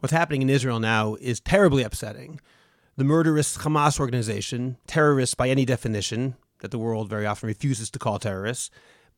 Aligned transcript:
What's 0.00 0.12
happening 0.12 0.42
in 0.42 0.50
Israel 0.50 0.78
now 0.78 1.16
is 1.16 1.40
terribly 1.40 1.82
upsetting. 1.82 2.40
The 2.96 3.02
murderous 3.02 3.58
Hamas 3.58 3.98
organization, 3.98 4.76
terrorists 4.86 5.34
by 5.34 5.48
any 5.48 5.64
definition 5.64 6.36
that 6.60 6.70
the 6.70 6.78
world 6.78 7.08
very 7.08 7.26
often 7.26 7.48
refuses 7.48 7.90
to 7.90 7.98
call 7.98 8.20
terrorists, 8.20 8.70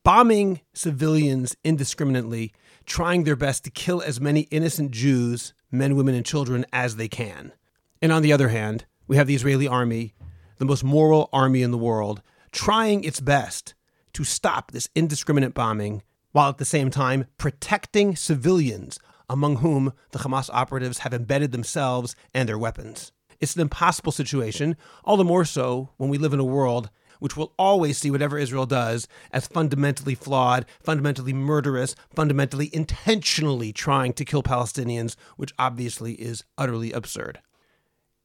bombing 0.05 0.63
civilians 0.73 1.55
indiscriminately, 1.65 2.55
trying 2.87 3.25
their 3.25 3.37
best 3.37 3.65
to 3.65 3.71
kill 3.71 4.01
as 4.01 4.23
many 4.23 4.43
innocent 4.51 4.91
Jews, 4.91 5.53
men, 5.71 5.97
women, 5.97 6.15
and 6.15 6.25
children 6.25 6.65
as 6.73 6.97
they 6.97 7.09
can. 7.09 7.53
And 8.01 8.11
on 8.11 8.23
the 8.23 8.33
other 8.33 8.49
hand, 8.49 8.87
we 9.07 9.17
have 9.17 9.27
the 9.27 9.35
Israeli 9.35 9.69
army, 9.69 10.15
the 10.57 10.65
most 10.65 10.83
moral 10.83 11.29
army 11.31 11.61
in 11.61 11.73
the 11.73 11.77
world, 11.77 12.23
trying 12.53 13.05
its 13.05 13.21
best 13.21 13.75
to 14.15 14.25
stop 14.25 14.71
this 14.71 14.89
indiscriminate 14.95 15.53
bombing 15.53 16.03
while 16.33 16.49
at 16.49 16.57
the 16.57 16.65
same 16.65 16.91
time 16.91 17.27
protecting 17.37 18.17
civilians, 18.17 18.99
among 19.31 19.57
whom 19.57 19.95
the 20.11 20.19
Hamas 20.19 20.51
operatives 20.53 20.99
have 20.99 21.15
embedded 21.15 21.53
themselves 21.53 22.15
and 22.35 22.49
their 22.49 22.59
weapons. 22.59 23.13
It's 23.41 23.55
an 23.55 23.63
impossible 23.63 24.13
situation, 24.13 24.77
all 25.05 25.17
the 25.17 25.25
more 25.25 25.47
so 25.47 25.89
when 25.97 26.11
we 26.11 26.19
live 26.19 26.35
in 26.35 26.41
a 26.41 26.45
world 26.45 26.91
which 27.21 27.37
will 27.37 27.53
always 27.59 27.99
see 27.99 28.11
whatever 28.11 28.39
Israel 28.39 28.67
does 28.67 29.07
as 29.31 29.47
fundamentally 29.47 30.15
flawed, 30.15 30.67
fundamentally 30.83 31.35
murderous, 31.35 31.95
fundamentally 32.15 32.71
intentionally 32.75 33.73
trying 33.73 34.13
to 34.15 34.25
kill 34.25 34.43
Palestinians, 34.43 35.17
which 35.37 35.53
obviously 35.59 36.15
is 36.15 36.45
utterly 36.59 36.93
absurd. 36.93 37.41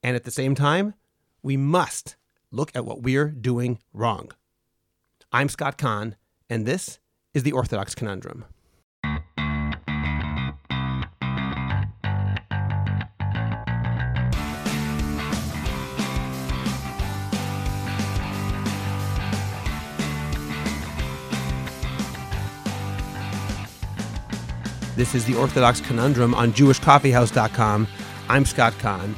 And 0.01 0.15
at 0.15 0.23
the 0.23 0.31
same 0.31 0.55
time, 0.55 0.93
we 1.43 1.57
must 1.57 2.15
look 2.51 2.71
at 2.73 2.85
what 2.85 3.03
we're 3.03 3.29
doing 3.29 3.79
wrong. 3.93 4.31
I'm 5.31 5.49
Scott 5.49 5.77
Kahn, 5.77 6.15
and 6.49 6.65
this 6.65 6.99
is 7.33 7.43
the 7.43 7.51
Orthodox 7.51 7.95
Conundrum. 7.95 8.45
This 24.95 25.13
is 25.13 25.25
the 25.25 25.35
Orthodox 25.35 25.81
Conundrum 25.81 26.33
on 26.33 26.53
JewishCoffeehouse.com. 26.53 27.85
I'm 28.29 28.45
Scott 28.45 28.73
Kahn. 28.79 29.13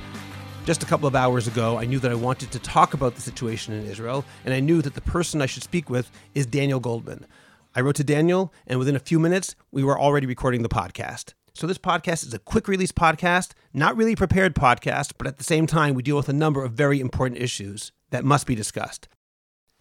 Just 0.65 0.81
a 0.81 0.87
couple 0.87 1.07
of 1.07 1.15
hours 1.15 1.47
ago, 1.47 1.77
I 1.77 1.85
knew 1.85 1.99
that 1.99 2.09
I 2.09 2.15
wanted 2.15 2.51
to 2.53 2.59
talk 2.59 2.95
about 2.95 3.13
the 3.13 3.21
situation 3.21 3.75
in 3.75 3.85
Israel, 3.85 4.25
and 4.43 4.55
I 4.55 4.59
knew 4.59 4.81
that 4.81 4.95
the 4.95 5.01
person 5.01 5.39
I 5.39 5.45
should 5.45 5.61
speak 5.61 5.87
with 5.87 6.09
is 6.33 6.47
Daniel 6.47 6.79
Goldman. 6.79 7.27
I 7.75 7.81
wrote 7.81 7.95
to 7.97 8.03
Daniel, 8.03 8.51
and 8.65 8.79
within 8.79 8.95
a 8.95 8.99
few 8.99 9.19
minutes, 9.19 9.55
we 9.71 9.83
were 9.83 9.99
already 9.99 10.25
recording 10.25 10.63
the 10.63 10.67
podcast. 10.67 11.35
So, 11.53 11.67
this 11.67 11.77
podcast 11.77 12.25
is 12.25 12.33
a 12.33 12.39
quick 12.39 12.67
release 12.67 12.91
podcast, 12.91 13.51
not 13.71 13.95
really 13.95 14.15
prepared 14.15 14.55
podcast, 14.55 15.13
but 15.19 15.27
at 15.27 15.37
the 15.37 15.43
same 15.43 15.67
time, 15.67 15.93
we 15.93 16.01
deal 16.01 16.17
with 16.17 16.27
a 16.27 16.33
number 16.33 16.63
of 16.63 16.71
very 16.71 16.99
important 16.99 17.39
issues 17.39 17.91
that 18.09 18.25
must 18.25 18.47
be 18.47 18.55
discussed. 18.55 19.07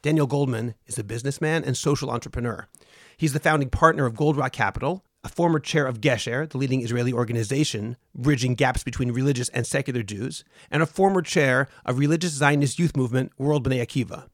Daniel 0.03 0.27
Goldman 0.27 0.75
is 0.87 0.99
a 0.99 1.05
businessman 1.05 1.65
and 1.65 1.75
social 1.75 2.11
entrepreneur. 2.11 2.69
He's 3.17 3.33
the 3.33 3.41
founding 3.41 3.71
partner 3.71 4.05
of 4.05 4.13
Goldrock 4.13 4.53
Capital, 4.53 5.03
a 5.27 5.29
former 5.29 5.59
chair 5.59 5.87
of 5.87 6.01
Gesher, 6.01 6.49
the 6.49 6.57
leading 6.57 6.83
Israeli 6.83 7.13
organization 7.13 7.97
bridging 8.15 8.55
gaps 8.55 8.85
between 8.85 9.11
religious 9.11 9.49
and 9.49 9.67
secular 9.67 10.05
Jews, 10.05 10.45
and 10.71 10.85
a 10.85 10.87
former 10.87 11.21
chair 11.21 11.67
of 11.85 11.99
religious 11.99 12.31
Zionist 12.31 12.79
youth 12.79 12.97
movement 12.97 13.33
World 13.37 13.67
Bnei 13.67 13.85
Akiva. 13.85 14.29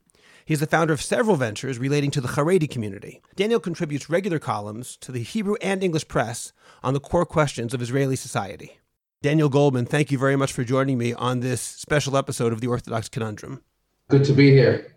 He 0.45 0.53
is 0.53 0.61
the 0.61 0.67
founder 0.67 0.93
of 0.93 1.01
several 1.01 1.37
ventures 1.37 1.79
relating 1.79 2.11
to 2.11 2.21
the 2.21 2.29
Haredi 2.29 2.69
community. 2.69 3.23
Daniel 3.37 3.59
contributes 3.59 4.11
regular 4.11 4.39
columns 4.39 4.99
to 4.99 5.11
the 5.11 5.23
Hebrew 5.23 5.55
and 5.63 5.83
English 5.83 6.09
press 6.09 6.53
on 6.83 6.93
the 6.93 7.01
core 7.01 7.25
questions 7.25 7.73
of 7.73 7.81
Israeli 7.81 8.17
society. 8.17 8.79
Daniel 9.23 9.49
Goldman, 9.49 9.87
thank 9.87 10.11
you 10.11 10.19
very 10.19 10.37
much 10.37 10.53
for 10.53 10.63
joining 10.63 10.99
me 10.99 11.15
on 11.15 11.41
this 11.41 11.63
special 11.63 12.19
episode 12.19 12.53
of 12.53 12.61
the 12.61 12.67
Orthodox 12.67 13.09
Conundrum. 13.09 13.63
Good 14.11 14.25
to 14.27 14.35
be 14.35 14.51
here. 14.51 14.95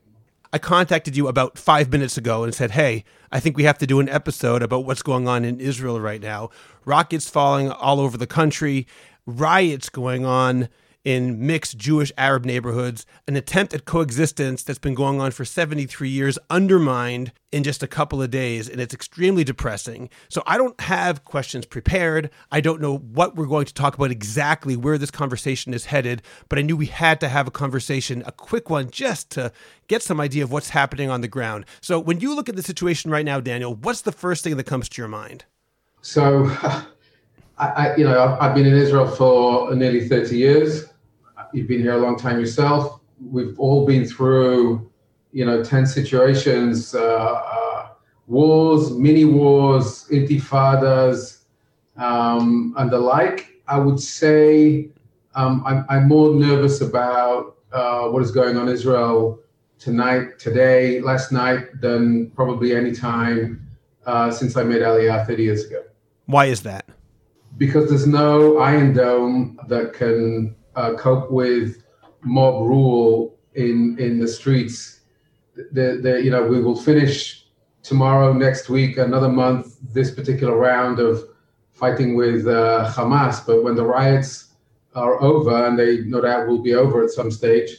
I 0.55 0.57
contacted 0.57 1.17
you 1.17 1.27
about 1.27 1.57
five 1.57 1.91
minutes 1.91 2.15
ago 2.15 2.45
and 2.45 2.55
said, 2.55 2.71
Hey, 2.71 3.03
I 3.29 3.41
think 3.41 3.57
we 3.57 3.65
have 3.65 3.77
to 3.79 3.85
do 3.85 3.99
an 3.99 4.07
episode 4.07 4.63
about 4.63 4.85
what's 4.85 5.01
going 5.01 5.27
on 5.27 5.43
in 5.43 5.59
Israel 5.59 5.99
right 5.99 6.21
now. 6.21 6.49
Rockets 6.85 7.29
falling 7.29 7.69
all 7.69 7.99
over 7.99 8.17
the 8.17 8.25
country, 8.25 8.87
riots 9.25 9.89
going 9.89 10.25
on 10.25 10.69
in 11.05 11.45
mixed 11.45 11.77
Jewish 11.77 12.11
Arab 12.17 12.45
neighborhoods, 12.45 13.05
an 13.27 13.35
attempt 13.35 13.75
at 13.75 13.85
coexistence 13.85 14.63
that's 14.63 14.79
been 14.79 14.95
going 14.95 15.21
on 15.21 15.29
for 15.29 15.45
73 15.45 16.09
years, 16.09 16.39
undermined 16.49 17.31
in 17.51 17.63
just 17.63 17.83
a 17.83 17.87
couple 17.87 18.21
of 18.21 18.31
days. 18.31 18.67
And 18.67 18.81
it's 18.81 18.93
extremely 18.93 19.43
depressing. 19.43 20.09
So 20.29 20.41
I 20.47 20.57
don't 20.57 20.79
have 20.81 21.23
questions 21.23 21.67
prepared. 21.67 22.31
I 22.51 22.59
don't 22.59 22.81
know 22.81 22.97
what 22.97 23.35
we're 23.35 23.45
going 23.45 23.67
to 23.67 23.73
talk 23.73 23.93
about 23.93 24.09
exactly, 24.09 24.75
where 24.75 24.97
this 24.97 25.11
conversation 25.11 25.75
is 25.75 25.85
headed, 25.85 26.23
but 26.49 26.57
I 26.57 26.63
knew 26.63 26.75
we 26.75 26.87
had 26.87 27.21
to 27.21 27.29
have 27.29 27.47
a 27.47 27.51
conversation, 27.51 28.23
a 28.25 28.31
quick 28.31 28.71
one, 28.71 28.89
just 28.89 29.29
to 29.31 29.51
get 29.87 30.01
some 30.01 30.19
idea 30.19 30.43
of 30.43 30.51
what's 30.51 30.69
happening 30.69 31.11
on 31.11 31.21
the 31.21 31.27
ground. 31.27 31.65
So 31.81 31.99
when 31.99 32.19
you 32.19 32.35
look 32.35 32.49
at 32.49 32.55
the 32.55 32.63
situation 32.63 33.11
right 33.11 33.25
now, 33.25 33.39
Daniel, 33.39 33.75
what's 33.75 34.01
the 34.01 34.11
first 34.11 34.43
thing 34.43 34.57
that 34.57 34.65
comes 34.65 34.89
to 34.89 35.01
your 35.01 35.07
mind? 35.07 35.45
So, 36.01 36.45
I, 37.57 37.95
you 37.95 38.03
know, 38.03 38.37
I've 38.41 38.53
been 38.55 38.65
in 38.65 38.73
Israel 38.73 39.07
for 39.07 39.73
nearly 39.73 40.09
30 40.09 40.35
years 40.35 40.85
you've 41.53 41.67
been 41.67 41.81
here 41.81 41.93
a 41.93 41.97
long 41.97 42.17
time 42.17 42.39
yourself. 42.39 42.99
We've 43.19 43.57
all 43.59 43.85
been 43.85 44.05
through, 44.05 44.91
you 45.31 45.45
know, 45.45 45.63
tense 45.63 45.93
situations, 45.93 46.93
uh, 46.93 46.99
uh, 47.01 47.87
wars, 48.27 48.91
mini 48.91 49.25
wars, 49.25 50.07
intifadas, 50.11 51.43
um, 51.97 52.73
and 52.77 52.91
the 52.91 52.99
like. 52.99 53.61
I 53.67 53.79
would 53.79 53.99
say 53.99 54.89
um, 55.33 55.63
I'm, 55.65 55.85
I'm, 55.89 56.07
more 56.07 56.33
nervous 56.35 56.81
about 56.81 57.57
uh, 57.71 58.07
what 58.09 58.21
is 58.21 58.31
going 58.31 58.57
on 58.57 58.67
in 58.67 58.73
Israel 58.73 59.39
tonight, 59.79 60.39
today, 60.39 61.01
last 61.01 61.31
night 61.31 61.81
than 61.81 62.29
probably 62.31 62.75
any 62.75 62.91
time 62.91 63.67
uh, 64.05 64.31
since 64.31 64.55
I 64.55 64.63
made 64.63 64.81
Aliyah 64.81 65.25
30 65.25 65.43
years 65.43 65.65
ago. 65.65 65.83
Why 66.25 66.45
is 66.45 66.61
that? 66.61 66.85
Because 67.57 67.89
there's 67.89 68.07
no 68.07 68.57
Iron 68.59 68.93
Dome 68.93 69.59
that 69.67 69.93
can 69.93 70.55
uh, 70.75 70.93
cope 70.93 71.31
with 71.31 71.83
mob 72.21 72.61
rule 72.61 73.37
in 73.53 73.97
in 73.99 74.19
the 74.19 74.27
streets. 74.27 75.01
The, 75.71 75.99
the, 76.03 76.21
you 76.21 76.31
know, 76.31 76.43
we 76.43 76.61
will 76.61 76.75
finish 76.75 77.45
tomorrow, 77.81 78.33
next 78.33 78.67
week, 78.67 78.97
another 78.97 79.29
month, 79.29 79.77
this 79.93 80.11
particular 80.11 80.57
round 80.57 80.99
of 80.99 81.23
fighting 81.71 82.15
with 82.15 82.47
uh, 82.47 82.91
Hamas. 82.93 83.45
But 83.45 83.63
when 83.63 83.75
the 83.75 83.85
riots 83.85 84.55
are 84.95 85.21
over, 85.21 85.65
and 85.65 85.79
they 85.79 86.01
no 86.01 86.21
doubt 86.21 86.47
will 86.47 86.61
be 86.61 86.73
over 86.73 87.03
at 87.03 87.11
some 87.11 87.31
stage, 87.31 87.69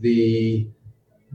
the 0.00 0.68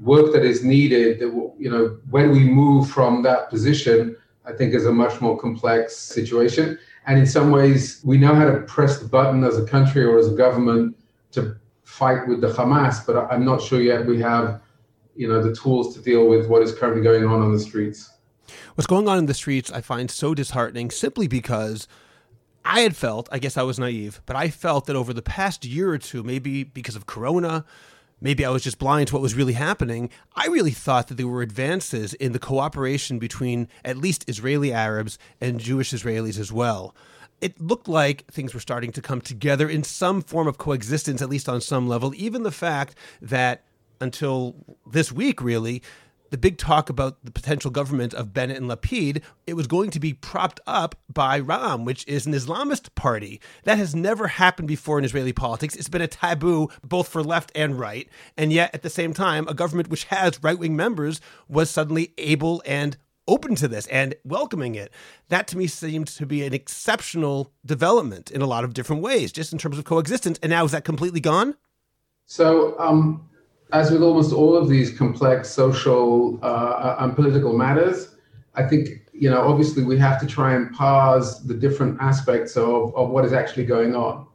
work 0.01 0.31
that 0.33 0.45
is 0.45 0.63
needed, 0.63 1.19
you 1.19 1.69
know, 1.69 1.97
when 2.09 2.31
we 2.31 2.43
move 2.45 2.89
from 2.89 3.23
that 3.23 3.49
position, 3.49 4.15
I 4.45 4.53
think 4.53 4.73
is 4.73 4.85
a 4.85 4.91
much 4.91 5.19
more 5.21 5.37
complex 5.37 5.97
situation. 5.97 6.77
And 7.07 7.19
in 7.19 7.25
some 7.25 7.51
ways, 7.51 8.01
we 8.03 8.17
know 8.17 8.35
how 8.35 8.45
to 8.45 8.61
press 8.61 8.99
the 8.99 9.07
button 9.07 9.43
as 9.43 9.57
a 9.57 9.65
country 9.65 10.03
or 10.03 10.17
as 10.17 10.31
a 10.31 10.35
government 10.35 10.95
to 11.31 11.55
fight 11.83 12.27
with 12.27 12.41
the 12.41 12.47
Hamas, 12.47 13.05
but 13.05 13.31
I'm 13.31 13.43
not 13.43 13.61
sure 13.61 13.81
yet 13.81 14.05
we 14.05 14.21
have, 14.21 14.61
you 15.15 15.27
know, 15.27 15.41
the 15.41 15.55
tools 15.55 15.95
to 15.95 16.01
deal 16.01 16.27
with 16.27 16.47
what 16.47 16.61
is 16.61 16.73
currently 16.73 17.01
going 17.01 17.25
on 17.25 17.41
on 17.41 17.51
the 17.51 17.59
streets. 17.59 18.11
What's 18.75 18.87
going 18.87 19.07
on 19.07 19.17
in 19.17 19.25
the 19.25 19.33
streets 19.33 19.71
I 19.71 19.81
find 19.81 20.09
so 20.09 20.33
disheartening 20.33 20.91
simply 20.91 21.27
because 21.27 21.87
I 22.63 22.81
had 22.81 22.95
felt, 22.95 23.27
I 23.31 23.39
guess 23.39 23.57
I 23.57 23.63
was 23.63 23.79
naive, 23.79 24.21
but 24.25 24.35
I 24.35 24.49
felt 24.49 24.85
that 24.85 24.95
over 24.95 25.13
the 25.13 25.21
past 25.21 25.65
year 25.65 25.91
or 25.91 25.97
two, 25.97 26.23
maybe 26.23 26.63
because 26.63 26.95
of 26.95 27.05
Corona, 27.05 27.65
maybe 28.21 28.45
I 28.45 28.49
was 28.49 28.63
just 28.63 28.79
blind 28.79 29.07
to 29.07 29.15
what 29.15 29.21
was 29.21 29.33
really 29.33 29.53
happening. 29.53 30.09
I 30.35 30.47
really 30.47 30.71
thought 30.71 31.07
that 31.07 31.15
there 31.15 31.27
were 31.27 31.41
advances 31.41 32.13
in 32.13 32.31
the 32.31 32.39
cooperation 32.39 33.17
between 33.17 33.67
at 33.83 33.97
least 33.97 34.25
Israeli 34.27 34.71
Arabs 34.71 35.17
and 35.41 35.59
Jewish 35.59 35.91
Israelis 35.91 36.39
as 36.39 36.51
well 36.51 36.95
it 37.41 37.59
looked 37.59 37.87
like 37.87 38.25
things 38.31 38.53
were 38.53 38.59
starting 38.59 38.91
to 38.93 39.01
come 39.01 39.21
together 39.21 39.69
in 39.69 39.83
some 39.83 40.21
form 40.21 40.47
of 40.47 40.57
coexistence, 40.57 41.21
at 41.21 41.29
least 41.29 41.49
on 41.49 41.61
some 41.61 41.87
level. 41.87 42.13
Even 42.15 42.43
the 42.43 42.51
fact 42.51 42.95
that 43.21 43.63
until 44.01 44.55
this 44.85 45.11
week, 45.11 45.41
really, 45.41 45.81
the 46.29 46.37
big 46.37 46.57
talk 46.57 46.89
about 46.89 47.23
the 47.23 47.31
potential 47.31 47.71
government 47.71 48.13
of 48.13 48.33
Bennett 48.33 48.57
and 48.57 48.69
Lapid, 48.69 49.23
it 49.47 49.55
was 49.55 49.67
going 49.67 49.89
to 49.91 49.99
be 49.99 50.13
propped 50.13 50.59
up 50.67 50.95
by 51.11 51.41
Ra'am, 51.41 51.85
which 51.85 52.07
is 52.07 52.25
an 52.25 52.33
Islamist 52.33 52.93
party. 52.95 53.41
That 53.63 53.77
has 53.77 53.95
never 53.95 54.27
happened 54.27 54.67
before 54.67 54.99
in 54.99 55.05
Israeli 55.05 55.33
politics. 55.33 55.75
It's 55.75 55.89
been 55.89 56.01
a 56.01 56.07
taboo 56.07 56.69
both 56.83 57.07
for 57.07 57.23
left 57.23 57.51
and 57.55 57.79
right. 57.79 58.07
And 58.37 58.53
yet, 58.53 58.73
at 58.73 58.83
the 58.83 58.89
same 58.89 59.13
time, 59.13 59.47
a 59.47 59.53
government 59.53 59.89
which 59.89 60.05
has 60.05 60.43
right 60.43 60.57
wing 60.57 60.75
members 60.75 61.19
was 61.47 61.69
suddenly 61.69 62.13
able 62.17 62.61
and 62.65 62.97
open 63.29 63.55
to 63.55 63.67
this 63.67 63.87
and 63.87 64.15
welcoming 64.25 64.75
it. 64.75 64.91
That 65.29 65.47
to 65.49 65.57
me 65.57 65.67
seemed 65.67 66.07
to 66.07 66.25
be 66.25 66.45
an 66.45 66.53
exceptional 66.53 67.53
development 67.65 68.31
in 68.31 68.41
a 68.41 68.47
lot 68.47 68.63
of 68.63 68.73
different 68.73 69.01
ways, 69.01 69.31
just 69.31 69.53
in 69.53 69.59
terms 69.59 69.77
of 69.77 69.85
coexistence. 69.85 70.39
And 70.41 70.49
now 70.49 70.65
is 70.65 70.71
that 70.71 70.83
completely 70.83 71.21
gone? 71.21 71.55
So, 72.25 72.77
um, 72.79 73.27
as 73.71 73.91
with 73.91 74.01
almost 74.01 74.33
all 74.33 74.55
of 74.57 74.67
these 74.67 74.97
complex 74.97 75.49
social 75.49 76.39
uh, 76.43 76.95
and 76.99 77.15
political 77.15 77.55
matters, 77.55 78.15
I 78.55 78.63
think 78.67 78.89
you 79.13 79.29
know 79.29 79.41
obviously 79.41 79.83
we 79.83 79.97
have 79.99 80.19
to 80.21 80.27
try 80.27 80.55
and 80.55 80.73
parse 80.73 81.39
the 81.39 81.53
different 81.53 82.01
aspects 82.01 82.57
of, 82.57 82.95
of 82.95 83.09
what 83.09 83.25
is 83.25 83.33
actually 83.33 83.65
going 83.65 83.95
on. 83.95 84.25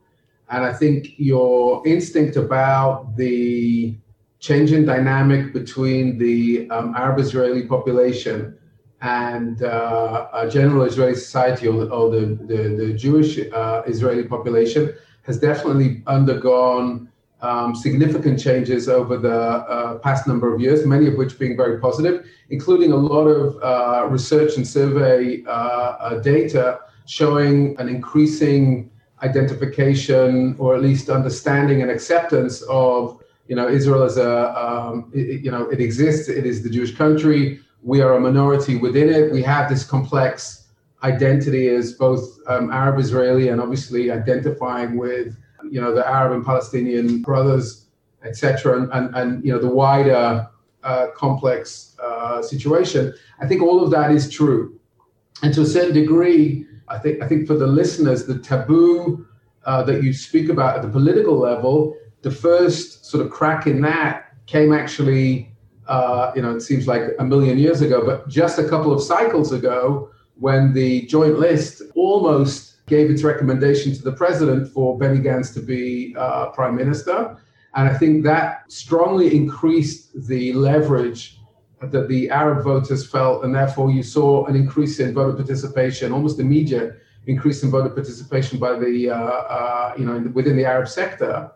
And 0.51 0.65
I 0.65 0.73
think 0.73 1.15
your 1.17 1.87
instinct 1.87 2.37
about 2.37 3.17
the 3.17 3.97
changing 4.39 4.85
dynamic 4.85 5.53
between 5.53 6.19
the 6.19 6.69
um, 6.71 6.95
Arab 6.95 7.19
Israeli 7.19 7.67
population 7.67 8.57
and 9.05 9.63
uh, 9.63 10.49
general 10.49 10.83
Israeli 10.83 11.15
society 11.15 11.69
or 11.69 11.85
the, 11.85 11.91
or 11.91 12.11
the, 12.11 12.25
the, 12.51 12.63
the 12.81 12.93
Jewish 12.95 13.39
uh, 13.53 13.83
Israeli 13.87 14.25
population 14.25 14.95
has 15.23 15.39
definitely 15.39 16.03
undergone 16.07 17.11
um, 17.43 17.75
significant 17.75 18.41
changes 18.41 18.89
over 18.89 19.19
the 19.19 19.39
uh, 19.39 19.99
past 19.99 20.27
number 20.27 20.53
of 20.53 20.59
years, 20.59 20.87
many 20.87 21.07
of 21.07 21.17
which 21.17 21.39
being 21.39 21.55
very 21.55 21.79
positive, 21.79 22.27
including 22.49 22.93
a 22.93 22.97
lot 22.97 23.27
of 23.27 23.63
uh, 23.63 24.07
research 24.09 24.57
and 24.57 24.67
survey 24.67 25.43
uh, 25.47 25.51
uh, 25.51 26.21
data 26.21 26.81
showing 27.05 27.79
an 27.79 27.91
increasing 27.91 28.91
identification 29.23 30.57
or 30.59 30.75
at 30.75 30.81
least 30.81 31.11
understanding 31.11 31.83
and 31.83 31.91
acceptance 31.91 32.63
of 32.63 33.23
you 33.49 33.57
know 33.57 33.69
Israel 33.69 34.03
as 34.03 34.17
a 34.17 34.33
um, 34.59 35.11
it, 35.13 35.43
you 35.43 35.51
know 35.51 35.69
it 35.69 35.81
exists 35.81 36.31
it 36.31 36.47
is 36.47 36.63
the 36.63 36.71
Jewish 36.71 36.95
country 36.97 37.61
we 37.85 38.01
are 38.01 38.15
a 38.15 38.21
minority 38.21 38.77
within 38.77 39.09
it. 39.09 39.31
We 39.31 39.43
have 39.43 39.69
this 39.69 39.85
complex 39.85 40.69
identity 41.03 41.69
as 41.69 41.93
both 41.93 42.39
um, 42.47 42.73
Arab 42.73 42.99
Israeli 42.99 43.49
and 43.49 43.61
obviously 43.61 44.11
identifying 44.11 44.97
with 44.97 45.37
you 45.71 45.81
know 45.81 45.95
the 45.95 46.07
Arab 46.09 46.33
and 46.33 46.45
Palestinian 46.45 47.23
brothers 47.23 47.87
etc 48.25 48.81
and, 48.81 48.91
and, 48.93 49.15
and 49.15 49.45
you 49.45 49.53
know 49.53 49.59
the 49.59 49.69
wider 49.69 50.49
uh, 50.83 51.07
complex 51.15 51.97
uh, 52.03 52.41
situation. 52.43 53.13
I 53.41 53.47
think 53.47 53.63
all 53.63 53.85
of 53.85 53.91
that 53.91 54.11
is 54.11 54.31
true. 54.31 54.81
And 55.43 55.53
to 55.55 55.63
a 55.63 55.67
certain 55.67 55.95
degree 55.95 56.67
I 56.89 56.99
think 56.99 57.23
I 57.23 57.29
think 57.29 57.47
for 57.47 57.55
the 57.55 57.67
listeners, 57.67 58.27
the 58.27 58.39
taboo 58.39 59.27
uh, 59.65 59.83
that 59.85 60.03
you 60.03 60.13
speak 60.13 60.49
about 60.49 60.77
at 60.77 60.83
the 60.83 60.89
political 60.89 61.37
level, 61.37 61.97
the 62.23 62.31
first 62.31 63.07
sort 63.07 63.25
of 63.25 63.31
crack 63.31 63.67
in 63.67 63.81
that 63.83 64.35
came 64.47 64.73
actually, 64.73 65.54
uh, 65.87 66.33
you 66.35 66.43
know, 66.43 66.55
it 66.55 66.61
seems 66.61 66.87
like 66.87 67.03
a 67.19 67.25
million 67.25 67.59
years 67.59 67.81
ago, 67.81 68.05
but 68.05 68.29
just 68.29 68.59
a 68.59 68.69
couple 68.69 68.93
of 68.93 69.03
cycles 69.03 69.53
ago, 69.53 70.11
when 70.37 70.73
the 70.73 71.03
Joint 71.07 71.39
List 71.39 71.83
almost 71.95 72.85
gave 72.87 73.11
its 73.11 73.23
recommendation 73.23 73.95
to 73.95 74.03
the 74.03 74.13
president 74.13 74.69
for 74.69 74.99
Benny 74.99 75.21
Gantz 75.21 75.53
to 75.55 75.61
be 75.61 76.15
uh, 76.19 76.47
prime 76.51 76.77
minister. 76.77 77.37
And 77.75 77.89
I 77.89 77.95
think 77.97 78.25
that 78.25 78.71
strongly 78.71 79.35
increased 79.35 80.11
the 80.29 80.53
leverage 80.53 81.41
that 81.81 82.09
the 82.09 82.31
Arab 82.31 82.65
voters 82.65 83.07
felt, 83.07 83.45
and 83.45 83.55
therefore 83.55 83.91
you 83.91 84.03
saw 84.03 84.47
an 84.47 84.57
increase 84.57 85.01
in 85.01 85.13
voter 85.13 85.37
participation, 85.37 86.13
almost 86.13 86.41
immediate 86.41 87.01
increase 87.27 87.63
in 87.63 87.71
voter 87.71 87.89
participation 87.91 88.59
by 88.59 88.79
the 88.79 89.11
uh, 89.11 89.15
uh, 89.17 89.95
you 89.99 90.05
know 90.05 90.21
within 90.33 90.57
the 90.57 90.65
Arab 90.65 90.89
sector. 90.89 91.51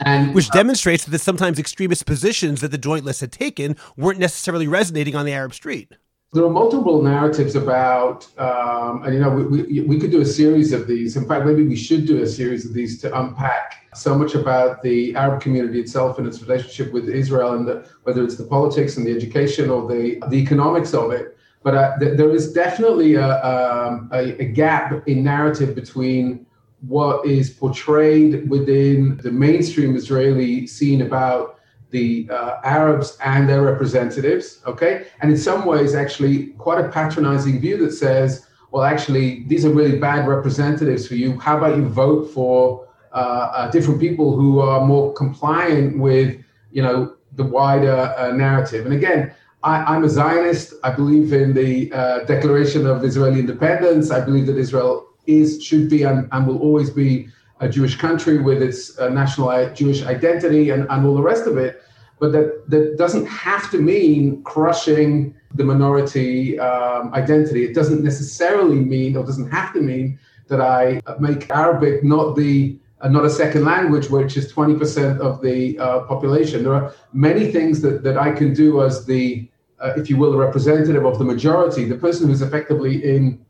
And, 0.00 0.34
Which 0.34 0.50
demonstrates 0.50 1.04
that 1.04 1.18
sometimes 1.20 1.58
extremist 1.58 2.06
positions 2.06 2.60
that 2.60 2.70
the 2.70 2.78
Joint 2.78 3.04
List 3.04 3.20
had 3.20 3.32
taken 3.32 3.76
weren't 3.96 4.18
necessarily 4.18 4.68
resonating 4.68 5.14
on 5.14 5.24
the 5.24 5.32
Arab 5.32 5.54
street. 5.54 5.92
There 6.32 6.44
are 6.44 6.50
multiple 6.50 7.00
narratives 7.02 7.54
about, 7.54 8.26
um, 8.38 9.04
and 9.04 9.14
you 9.14 9.20
know, 9.20 9.30
we, 9.30 9.62
we, 9.62 9.80
we 9.80 9.98
could 9.98 10.10
do 10.10 10.20
a 10.20 10.26
series 10.26 10.72
of 10.72 10.86
these. 10.86 11.16
In 11.16 11.26
fact, 11.26 11.46
maybe 11.46 11.66
we 11.66 11.76
should 11.76 12.06
do 12.06 12.22
a 12.22 12.26
series 12.26 12.66
of 12.66 12.74
these 12.74 13.00
to 13.02 13.18
unpack 13.18 13.86
so 13.94 14.18
much 14.18 14.34
about 14.34 14.82
the 14.82 15.16
Arab 15.16 15.40
community 15.40 15.80
itself 15.80 16.18
and 16.18 16.26
its 16.26 16.42
relationship 16.42 16.92
with 16.92 17.08
Israel, 17.08 17.54
and 17.54 17.66
the, 17.66 17.88
whether 18.02 18.22
it's 18.22 18.36
the 18.36 18.44
politics 18.44 18.96
and 18.96 19.06
the 19.06 19.12
education 19.12 19.70
or 19.70 19.88
the, 19.88 20.22
the 20.28 20.36
economics 20.36 20.92
of 20.94 21.12
it. 21.12 21.38
But 21.62 21.74
uh, 21.74 21.98
th- 21.98 22.16
there 22.16 22.30
is 22.30 22.52
definitely 22.52 23.14
a, 23.14 23.42
um, 23.44 24.08
a, 24.12 24.40
a 24.40 24.44
gap 24.44 25.08
in 25.08 25.24
narrative 25.24 25.74
between 25.74 26.45
what 26.80 27.26
is 27.26 27.50
portrayed 27.50 28.48
within 28.48 29.18
the 29.22 29.30
mainstream 29.30 29.96
Israeli 29.96 30.66
scene 30.66 31.02
about 31.02 31.58
the 31.90 32.28
uh, 32.30 32.60
Arabs 32.64 33.16
and 33.24 33.48
their 33.48 33.62
representatives, 33.62 34.60
okay? 34.66 35.06
And 35.20 35.30
in 35.30 35.36
some 35.38 35.64
ways, 35.64 35.94
actually, 35.94 36.48
quite 36.58 36.84
a 36.84 36.88
patronizing 36.88 37.60
view 37.60 37.76
that 37.78 37.92
says, 37.92 38.46
well, 38.70 38.82
actually, 38.82 39.44
these 39.44 39.64
are 39.64 39.70
really 39.70 39.98
bad 39.98 40.26
representatives 40.26 41.06
for 41.06 41.14
you. 41.14 41.38
How 41.38 41.56
about 41.56 41.76
you 41.76 41.86
vote 41.88 42.30
for 42.30 42.86
uh, 43.12 43.50
uh, 43.54 43.70
different 43.70 43.98
people 43.98 44.36
who 44.36 44.58
are 44.60 44.84
more 44.84 45.12
compliant 45.14 45.98
with, 45.98 46.38
you 46.70 46.82
know, 46.82 47.16
the 47.32 47.44
wider 47.44 48.14
uh, 48.18 48.32
narrative. 48.32 48.84
And 48.84 48.94
again, 48.94 49.32
I, 49.62 49.96
am 49.96 50.04
a 50.04 50.08
Zionist. 50.08 50.74
I 50.84 50.90
believe 50.90 51.32
in 51.32 51.54
the 51.54 51.92
uh, 51.92 52.24
Declaration 52.24 52.86
of 52.86 53.04
Israeli 53.04 53.40
Independence. 53.40 54.10
I 54.10 54.20
believe 54.20 54.46
that 54.46 54.58
Israel 54.58 55.08
is, 55.26 55.62
should 55.62 55.88
be, 55.88 56.02
and, 56.02 56.28
and 56.32 56.46
will 56.46 56.58
always 56.58 56.90
be 56.90 57.28
a 57.60 57.68
Jewish 57.68 57.96
country 57.96 58.38
with 58.38 58.62
its 58.62 58.98
uh, 58.98 59.08
national 59.08 59.48
Jewish 59.74 60.04
identity 60.04 60.70
and, 60.70 60.86
and 60.90 61.06
all 61.06 61.14
the 61.14 61.22
rest 61.22 61.46
of 61.46 61.56
it. 61.56 61.82
But 62.18 62.32
that, 62.32 62.70
that 62.70 62.96
doesn't 62.96 63.26
have 63.26 63.70
to 63.70 63.78
mean 63.78 64.42
crushing 64.42 65.34
the 65.54 65.64
minority 65.64 66.58
um, 66.58 67.12
identity. 67.14 67.64
It 67.64 67.74
doesn't 67.74 68.02
necessarily 68.02 68.76
mean, 68.76 69.16
or 69.16 69.24
doesn't 69.24 69.50
have 69.50 69.72
to 69.74 69.80
mean, 69.80 70.18
that 70.48 70.60
I 70.60 71.00
make 71.18 71.50
Arabic 71.50 72.04
not 72.04 72.36
the 72.36 72.78
and 73.02 73.12
not 73.12 73.24
a 73.24 73.30
second 73.30 73.64
language, 73.64 74.08
which 74.08 74.36
is 74.36 74.50
20% 74.52 75.20
of 75.20 75.42
the 75.42 75.78
uh, 75.78 76.00
population. 76.04 76.64
There 76.64 76.74
are 76.74 76.94
many 77.12 77.52
things 77.52 77.82
that, 77.82 78.02
that 78.04 78.16
I 78.16 78.32
can 78.32 78.54
do 78.54 78.82
as 78.82 79.04
the, 79.04 79.48
uh, 79.80 79.92
if 79.96 80.08
you 80.08 80.16
will, 80.16 80.32
the 80.32 80.38
representative 80.38 81.04
of 81.04 81.18
the 81.18 81.24
majority, 81.24 81.84
the 81.84 81.96
person 81.96 82.28
who's 82.28 82.40
effectively 82.40 83.04
in 83.04 83.44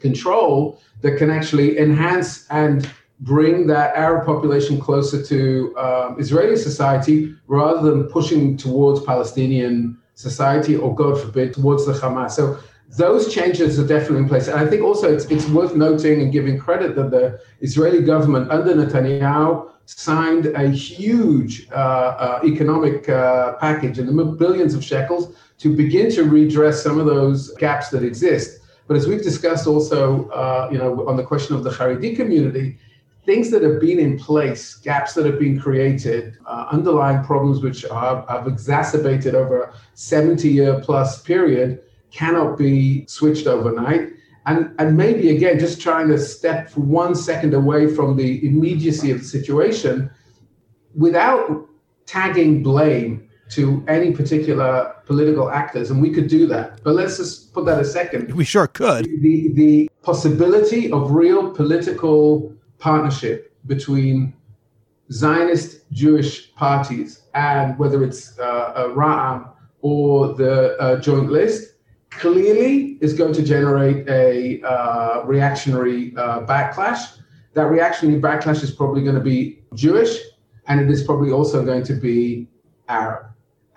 control, 0.00 0.80
that 1.02 1.16
can 1.18 1.30
actually 1.30 1.78
enhance 1.78 2.46
and 2.50 2.90
bring 3.20 3.66
that 3.66 3.94
Arab 3.96 4.24
population 4.24 4.80
closer 4.80 5.22
to 5.22 5.76
um, 5.76 6.16
Israeli 6.18 6.56
society 6.56 7.34
rather 7.46 7.90
than 7.90 8.04
pushing 8.04 8.56
towards 8.56 9.02
Palestinian 9.04 9.98
society 10.14 10.76
or, 10.76 10.94
God 10.94 11.20
forbid, 11.20 11.52
towards 11.54 11.86
the 11.86 11.92
Hamas. 11.92 12.32
So 12.32 12.58
those 12.96 13.32
changes 13.32 13.78
are 13.78 13.86
definitely 13.86 14.18
in 14.18 14.28
place. 14.28 14.48
And 14.48 14.58
I 14.58 14.66
think 14.66 14.82
also 14.82 15.12
it's, 15.12 15.26
it's 15.26 15.46
worth 15.48 15.76
noting 15.76 16.22
and 16.22 16.32
giving 16.32 16.58
credit 16.58 16.96
that 16.96 17.10
the 17.10 17.40
Israeli 17.60 18.02
government 18.02 18.50
under 18.50 18.74
Netanyahu 18.74 19.70
signed 19.86 20.46
a 20.46 20.68
huge 20.68 21.68
uh, 21.70 21.74
uh, 21.74 22.40
economic 22.44 23.08
uh, 23.08 23.54
package 23.54 23.98
in 23.98 24.06
the 24.06 24.24
billions 24.24 24.74
of 24.74 24.84
shekels 24.84 25.34
to 25.58 25.74
begin 25.74 26.10
to 26.12 26.24
redress 26.24 26.82
some 26.82 26.98
of 26.98 27.06
those 27.06 27.52
gaps 27.54 27.90
that 27.90 28.02
exist. 28.02 28.59
But 28.90 28.96
as 28.96 29.06
we've 29.06 29.22
discussed 29.22 29.68
also, 29.68 30.28
uh, 30.30 30.68
you 30.72 30.76
know, 30.76 31.06
on 31.06 31.16
the 31.16 31.22
question 31.22 31.54
of 31.54 31.62
the 31.62 31.70
Haredi 31.70 32.16
community, 32.16 32.76
things 33.24 33.48
that 33.52 33.62
have 33.62 33.80
been 33.80 34.00
in 34.00 34.18
place, 34.18 34.74
gaps 34.74 35.14
that 35.14 35.24
have 35.26 35.38
been 35.38 35.60
created, 35.60 36.36
uh, 36.44 36.66
underlying 36.72 37.22
problems 37.22 37.62
which 37.62 37.84
are, 37.84 38.26
have 38.28 38.48
exacerbated 38.48 39.36
over 39.36 39.62
a 39.62 39.74
70 39.94 40.48
year 40.48 40.80
plus 40.80 41.22
period 41.22 41.82
cannot 42.10 42.58
be 42.58 43.06
switched 43.06 43.46
overnight. 43.46 44.08
And, 44.46 44.74
and 44.80 44.96
maybe 44.96 45.36
again, 45.36 45.60
just 45.60 45.80
trying 45.80 46.08
to 46.08 46.18
step 46.18 46.68
for 46.68 46.80
one 46.80 47.14
second 47.14 47.54
away 47.54 47.94
from 47.94 48.16
the 48.16 48.44
immediacy 48.44 49.12
of 49.12 49.20
the 49.20 49.24
situation 49.24 50.10
without 50.96 51.68
tagging 52.06 52.64
blame 52.64 53.29
to 53.50 53.84
any 53.88 54.12
particular 54.12 54.94
political 55.06 55.50
actors, 55.50 55.90
and 55.90 56.00
we 56.00 56.10
could 56.10 56.28
do 56.28 56.46
that. 56.46 56.82
But 56.84 56.94
let's 56.94 57.16
just 57.16 57.52
put 57.52 57.64
that 57.66 57.80
a 57.80 57.84
second. 57.84 58.32
We 58.34 58.44
sure 58.44 58.66
could. 58.66 59.06
The, 59.06 59.50
the 59.54 59.90
possibility 60.02 60.90
of 60.92 61.10
real 61.10 61.50
political 61.50 62.54
partnership 62.78 63.52
between 63.66 64.34
Zionist 65.12 65.90
Jewish 65.90 66.54
parties 66.54 67.22
and 67.34 67.78
whether 67.78 68.04
it's 68.04 68.38
uh, 68.38 68.88
Ra'am 68.94 69.50
or 69.82 70.34
the 70.34 70.78
uh, 70.78 71.00
Joint 71.00 71.30
List 71.30 71.74
clearly 72.10 72.98
is 73.00 73.14
going 73.14 73.32
to 73.32 73.42
generate 73.42 74.08
a 74.08 74.62
uh, 74.62 75.22
reactionary 75.24 76.14
uh, 76.16 76.40
backlash. 76.40 77.18
That 77.54 77.64
reactionary 77.64 78.20
backlash 78.20 78.62
is 78.62 78.70
probably 78.70 79.02
going 79.02 79.16
to 79.16 79.22
be 79.22 79.62
Jewish, 79.74 80.18
and 80.66 80.80
it 80.80 80.90
is 80.90 81.02
probably 81.02 81.32
also 81.32 81.64
going 81.64 81.82
to 81.84 81.94
be 81.94 82.48
Arab. 82.88 83.29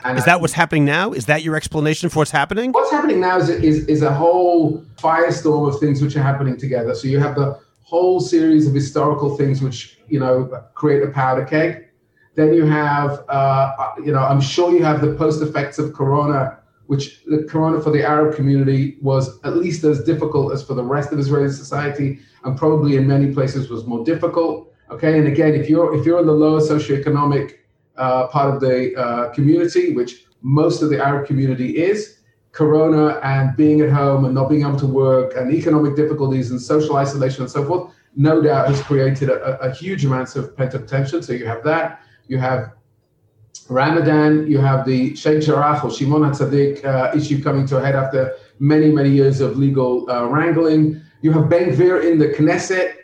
And 0.03 0.17
is 0.17 0.25
that 0.25 0.41
what's 0.41 0.53
happening 0.53 0.85
now? 0.85 1.11
Is 1.11 1.25
that 1.27 1.43
your 1.43 1.55
explanation 1.55 2.09
for 2.09 2.19
what's 2.19 2.31
happening? 2.31 2.71
What's 2.71 2.91
happening 2.91 3.21
now 3.21 3.37
is, 3.37 3.49
is, 3.49 3.85
is 3.87 4.01
a 4.01 4.13
whole 4.13 4.83
firestorm 4.97 5.73
of 5.73 5.79
things 5.79 6.01
which 6.01 6.15
are 6.15 6.23
happening 6.23 6.57
together. 6.57 6.93
So 6.95 7.07
you 7.07 7.19
have 7.19 7.35
the 7.35 7.59
whole 7.83 8.19
series 8.19 8.67
of 8.67 8.73
historical 8.73 9.37
things 9.37 9.61
which 9.61 9.99
you 10.07 10.19
know 10.19 10.45
create 10.73 11.03
a 11.03 11.11
powder 11.11 11.45
keg. 11.45 11.89
Then 12.35 12.53
you 12.53 12.65
have, 12.65 13.23
uh, 13.29 13.71
you 14.03 14.11
know, 14.11 14.19
I'm 14.19 14.41
sure 14.41 14.71
you 14.71 14.83
have 14.83 15.01
the 15.01 15.13
post 15.13 15.41
effects 15.41 15.77
of 15.77 15.93
Corona 15.93 16.57
which 16.87 17.23
the 17.25 17.43
corona 17.49 17.81
for 17.81 17.91
the 17.91 18.03
Arab 18.03 18.35
community 18.35 18.97
was 19.01 19.39
at 19.43 19.55
least 19.57 19.83
as 19.83 20.03
difficult 20.03 20.53
as 20.53 20.63
for 20.63 20.73
the 20.73 20.83
rest 20.83 21.11
of 21.11 21.19
Israeli 21.19 21.49
society, 21.49 22.19
and 22.43 22.57
probably 22.57 22.97
in 22.97 23.07
many 23.07 23.33
places 23.33 23.69
was 23.69 23.85
more 23.85 24.03
difficult. 24.03 24.73
Okay, 24.89 25.17
and 25.17 25.27
again, 25.27 25.53
if 25.55 25.69
you're 25.69 25.95
if 25.95 26.05
you're 26.05 26.19
in 26.19 26.27
the 26.27 26.33
lower 26.33 26.59
socioeconomic 26.59 27.55
uh, 27.97 28.27
part 28.27 28.53
of 28.53 28.61
the 28.61 28.95
uh, 28.95 29.29
community, 29.29 29.93
which 29.93 30.25
most 30.41 30.81
of 30.81 30.89
the 30.89 31.03
Arab 31.03 31.27
community 31.27 31.77
is, 31.77 32.19
Corona 32.51 33.19
and 33.23 33.55
being 33.57 33.81
at 33.81 33.89
home 33.89 34.25
and 34.25 34.33
not 34.35 34.47
being 34.47 34.61
able 34.61 34.77
to 34.77 34.85
work 34.85 35.35
and 35.35 35.51
economic 35.51 35.95
difficulties 35.95 36.51
and 36.51 36.61
social 36.61 36.97
isolation 36.97 37.41
and 37.41 37.51
so 37.51 37.65
forth 37.65 37.91
no 38.15 38.41
doubt 38.41 38.67
has 38.67 38.81
created 38.81 39.29
a, 39.29 39.59
a 39.61 39.73
huge 39.73 40.05
amounts 40.05 40.35
of 40.35 40.55
pent 40.55 40.75
up 40.75 40.87
tension. 40.87 41.23
So 41.23 41.33
you 41.33 41.45
have 41.45 41.63
that. 41.63 42.01
You 42.27 42.37
have 42.37 42.73
Ramadan. 43.69 44.49
You 44.49 44.59
have 44.59 44.85
the 44.85 45.15
Sheikh 45.15 45.41
Jarrah 45.41 45.81
or 45.83 45.91
Shimon 45.91 46.21
HaTzadik 46.21 46.85
uh, 46.85 47.15
issue 47.15 47.41
coming 47.41 47.65
to 47.67 47.77
a 47.77 47.81
head 47.81 47.95
after 47.95 48.35
many, 48.59 48.91
many 48.91 49.09
years 49.09 49.41
of 49.41 49.57
legal 49.57 50.09
uh, 50.09 50.25
wrangling. 50.25 51.01
You 51.21 51.31
have 51.31 51.49
Ben 51.49 51.71
Gvir 51.71 52.11
in 52.11 52.19
the 52.19 52.29
Knesset. 52.29 52.95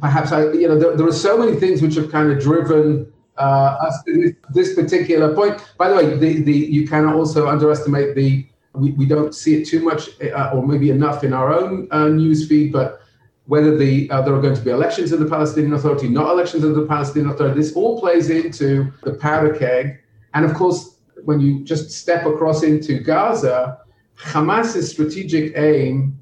Perhaps 0.00 0.32
I, 0.32 0.52
you 0.52 0.68
know, 0.68 0.78
there, 0.78 0.96
there, 0.96 1.06
are 1.06 1.12
so 1.12 1.36
many 1.36 1.58
things 1.58 1.82
which 1.82 1.94
have 1.96 2.10
kind 2.10 2.30
of 2.32 2.40
driven 2.40 3.12
this, 3.38 4.34
this, 4.52 4.74
particular 4.74 5.34
point. 5.34 5.62
By 5.78 5.88
the 5.88 5.96
way, 5.96 6.16
the, 6.16 6.42
the 6.42 6.52
you 6.52 6.86
cannot 6.86 7.14
also 7.14 7.48
underestimate 7.48 8.14
the. 8.14 8.46
We, 8.72 8.92
we 8.92 9.04
don't 9.04 9.34
see 9.34 9.60
it 9.60 9.66
too 9.66 9.82
much, 9.82 10.10
uh, 10.22 10.52
or 10.54 10.64
maybe 10.64 10.90
enough 10.90 11.24
in 11.24 11.32
our 11.32 11.52
own 11.52 11.88
uh, 11.90 12.06
news 12.06 12.46
feed, 12.46 12.72
but 12.72 13.00
whether 13.46 13.76
the 13.76 14.08
uh, 14.10 14.22
there 14.22 14.32
are 14.32 14.40
going 14.40 14.54
to 14.54 14.60
be 14.60 14.70
elections 14.70 15.12
in 15.12 15.18
the 15.18 15.28
Palestinian 15.28 15.72
Authority, 15.72 16.08
not 16.08 16.30
elections 16.30 16.62
in 16.62 16.72
the 16.72 16.86
Palestinian 16.86 17.32
Authority. 17.32 17.60
This 17.60 17.74
all 17.74 17.98
plays 17.98 18.30
into 18.30 18.92
the 19.02 19.14
powder 19.14 19.52
keg. 19.52 19.98
And 20.34 20.44
of 20.44 20.54
course, 20.54 20.98
when 21.24 21.40
you 21.40 21.64
just 21.64 21.90
step 21.90 22.26
across 22.26 22.62
into 22.62 23.00
Gaza, 23.00 23.78
Hamas's 24.14 24.90
strategic 24.90 25.56
aim 25.56 26.16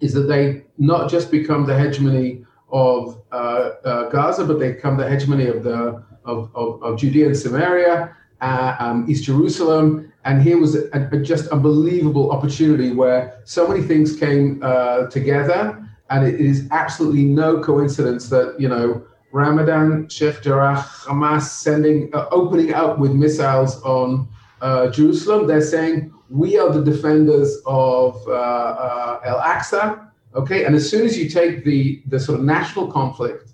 is 0.00 0.12
that 0.14 0.22
they 0.22 0.64
not 0.78 1.08
just 1.08 1.30
become 1.30 1.66
the 1.66 1.78
hegemony 1.78 2.43
of 2.74 3.22
uh, 3.30 3.36
uh, 3.84 4.10
Gaza, 4.10 4.44
but 4.44 4.58
they 4.58 4.72
become 4.72 4.96
the 4.96 5.08
hegemony 5.08 5.46
of 5.46 5.62
the 5.62 6.04
of, 6.24 6.50
of, 6.56 6.82
of 6.82 6.98
Judea 6.98 7.26
and 7.26 7.36
Samaria, 7.36 8.16
uh, 8.40 8.76
um, 8.80 9.06
East 9.08 9.24
Jerusalem, 9.24 10.12
and 10.24 10.42
here 10.42 10.58
was 10.58 10.74
a, 10.74 10.88
a, 10.92 11.18
just 11.18 11.48
unbelievable 11.48 12.32
opportunity 12.32 12.90
where 12.92 13.40
so 13.44 13.68
many 13.68 13.82
things 13.82 14.16
came 14.16 14.60
uh, 14.62 15.06
together 15.06 15.86
and 16.10 16.26
it 16.26 16.40
is 16.40 16.66
absolutely 16.70 17.24
no 17.24 17.62
coincidence 17.62 18.28
that, 18.30 18.56
you 18.58 18.68
know, 18.68 19.04
Ramadan, 19.32 20.08
Sheikh 20.08 20.42
Jarrah, 20.42 20.78
Hamas 20.78 21.42
sending, 21.42 22.10
uh, 22.14 22.26
opening 22.30 22.72
up 22.72 22.98
with 22.98 23.12
missiles 23.12 23.82
on 23.82 24.28
uh, 24.62 24.88
Jerusalem. 24.88 25.46
They're 25.46 25.60
saying, 25.60 26.12
we 26.30 26.58
are 26.58 26.72
the 26.72 26.82
defenders 26.82 27.60
of 27.66 28.16
Al 28.28 29.40
Aqsa. 29.40 30.08
Okay. 30.34 30.64
And 30.64 30.74
as 30.74 30.88
soon 30.88 31.06
as 31.06 31.16
you 31.18 31.28
take 31.28 31.64
the, 31.64 32.02
the 32.06 32.18
sort 32.18 32.38
of 32.40 32.44
national 32.44 32.90
conflict 32.90 33.50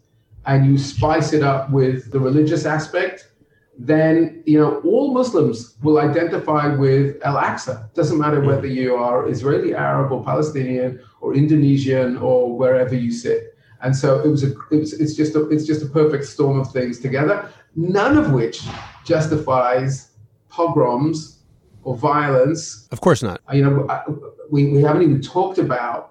and 0.47 0.65
you 0.67 0.79
spice 0.79 1.33
it 1.33 1.43
up 1.43 1.71
with 1.71 2.11
the 2.11 2.19
religious 2.19 2.65
aspect, 2.65 3.31
then 3.79 4.43
you 4.45 4.59
know 4.59 4.81
all 4.81 5.13
Muslims 5.13 5.77
will 5.83 5.99
identify 5.99 6.75
with 6.75 7.23
Al 7.25 7.37
Aqsa. 7.37 7.93
Doesn't 7.95 8.19
matter 8.19 8.41
hmm. 8.41 8.47
whether 8.47 8.67
you 8.67 8.95
are 8.95 9.29
Israeli, 9.29 9.75
Arab, 9.75 10.13
or 10.13 10.23
Palestinian, 10.23 11.01
or 11.21 11.35
Indonesian, 11.35 12.19
or 12.19 12.57
wherever 12.57 12.95
you 12.95 13.11
sit. 13.11 13.57
And 13.83 13.97
so 13.97 14.21
it 14.21 14.29
was 14.29 14.45
a 14.45 14.53
it 14.71 14.77
was, 14.77 14.93
it's 14.93 15.15
just 15.15 15.35
a 15.35 15.49
it's 15.49 15.65
just 15.65 15.83
a 15.83 15.87
perfect 15.87 16.27
storm 16.27 16.61
of 16.61 16.71
things 16.71 17.01
together. 17.01 17.51
None 17.75 18.19
of 18.19 18.33
which 18.33 18.61
justifies 19.05 20.11
pogroms 20.51 21.39
or 21.83 21.97
violence. 21.97 22.87
Of 22.93 23.01
course 23.01 23.23
not. 23.23 23.41
You 23.53 23.65
know, 23.65 24.25
we, 24.51 24.71
we 24.73 24.83
haven't 24.83 25.03
even 25.03 25.23
talked 25.23 25.59
about 25.59 26.10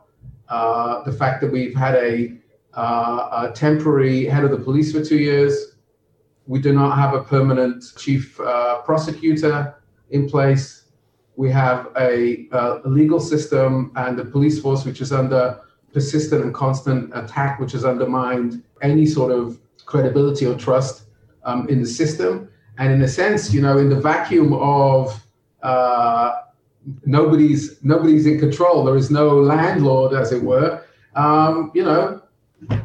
uh, 0.49 1.03
the 1.03 1.11
fact 1.11 1.41
that 1.41 1.51
we've 1.51 1.75
had 1.75 1.95
a, 1.95 2.33
uh, 2.73 3.49
a 3.49 3.51
temporary 3.53 4.25
head 4.25 4.43
of 4.43 4.51
the 4.51 4.57
police 4.57 4.91
for 4.91 5.03
two 5.03 5.17
years 5.17 5.69
we 6.49 6.59
do 6.59 6.73
not 6.73 6.97
have 6.97 7.13
a 7.13 7.23
permanent 7.23 7.83
chief 7.95 8.39
uh, 8.39 8.81
prosecutor 8.81 9.75
in 10.09 10.27
place. 10.27 10.85
We 11.35 11.51
have 11.51 11.89
a, 11.95 12.47
uh, 12.51 12.79
a, 12.83 12.89
legal 12.89 13.19
system 13.19 13.91
and 13.95 14.19
a 14.19 14.25
police 14.25 14.59
force 14.59 14.83
which 14.83 14.99
is 14.99 15.11
under 15.11 15.61
persistent 15.93 16.43
and 16.43 16.51
constant 16.51 17.15
attack, 17.15 17.59
which 17.59 17.73
has 17.73 17.85
undermined 17.85 18.63
any 18.81 19.05
sort 19.05 19.31
of 19.31 19.59
credibility 19.85 20.47
or 20.47 20.55
trust 20.55 21.03
um, 21.43 21.69
in 21.69 21.81
the 21.81 21.87
system. 21.87 22.49
And 22.79 22.91
in 22.93 23.01
a 23.03 23.07
sense, 23.07 23.53
you 23.53 23.61
know, 23.61 23.77
in 23.77 23.87
the 23.87 24.01
vacuum 24.01 24.53
of 24.53 25.23
uh, 25.61 26.31
nobody's 27.05 27.83
nobody's 27.83 28.25
in 28.25 28.39
control, 28.39 28.83
there 28.83 28.95
is 28.97 29.09
no 29.09 29.39
landlord, 29.39 30.13
as 30.13 30.31
it 30.31 30.43
were. 30.43 30.83
Um, 31.15 31.71
you 31.73 31.83
know, 31.83 32.21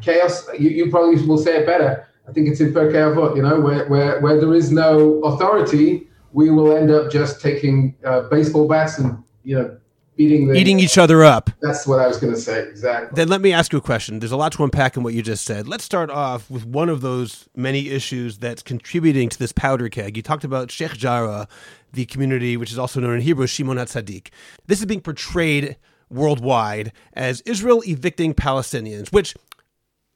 chaos. 0.00 0.48
You, 0.58 0.70
you 0.70 0.90
probably 0.90 1.20
will 1.26 1.38
say 1.38 1.56
it 1.58 1.66
better 1.66 2.08
I 2.28 2.32
think 2.32 2.48
it's 2.48 2.60
in 2.60 2.72
Avot, 2.72 3.36
you 3.36 3.42
know, 3.42 3.60
where, 3.60 3.86
where, 3.88 4.20
where 4.20 4.40
there 4.40 4.54
is 4.54 4.72
no 4.72 5.20
authority, 5.24 6.08
we 6.32 6.50
will 6.50 6.74
end 6.74 6.90
up 6.90 7.10
just 7.10 7.40
taking 7.40 7.94
uh, 8.04 8.22
baseball 8.22 8.66
bats 8.66 8.98
and, 8.98 9.22
you 9.42 9.56
know, 9.56 9.76
beating 10.16 10.48
the, 10.48 10.54
eating 10.54 10.78
each 10.80 10.98
other 10.98 11.24
up. 11.24 11.50
That's 11.60 11.86
what 11.86 12.00
I 12.00 12.06
was 12.06 12.18
going 12.18 12.32
to 12.32 12.38
say. 12.38 12.62
Exactly. 12.62 13.14
Then 13.14 13.28
let 13.28 13.40
me 13.40 13.52
ask 13.52 13.72
you 13.72 13.78
a 13.78 13.82
question. 13.82 14.18
There's 14.18 14.32
a 14.32 14.36
lot 14.36 14.52
to 14.52 14.64
unpack 14.64 14.96
in 14.96 15.02
what 15.02 15.14
you 15.14 15.22
just 15.22 15.44
said. 15.44 15.68
Let's 15.68 15.84
start 15.84 16.10
off 16.10 16.50
with 16.50 16.64
one 16.64 16.88
of 16.88 17.00
those 17.00 17.48
many 17.56 17.90
issues 17.90 18.38
that's 18.38 18.62
contributing 18.62 19.28
to 19.28 19.38
this 19.38 19.52
powder 19.52 19.88
keg. 19.88 20.16
You 20.16 20.22
talked 20.22 20.44
about 20.44 20.70
Sheikh 20.70 20.92
Jarrah, 20.92 21.48
the 21.92 22.06
community, 22.06 22.56
which 22.56 22.72
is 22.72 22.78
also 22.78 23.00
known 23.00 23.14
in 23.14 23.20
Hebrew 23.20 23.44
as 23.44 23.50
Shimon 23.50 23.76
HaTzadik. 23.76 24.28
This 24.66 24.80
is 24.80 24.86
being 24.86 25.00
portrayed 25.00 25.76
worldwide 26.10 26.92
as 27.14 27.40
Israel 27.42 27.82
evicting 27.86 28.34
Palestinians, 28.34 29.12
which 29.12 29.34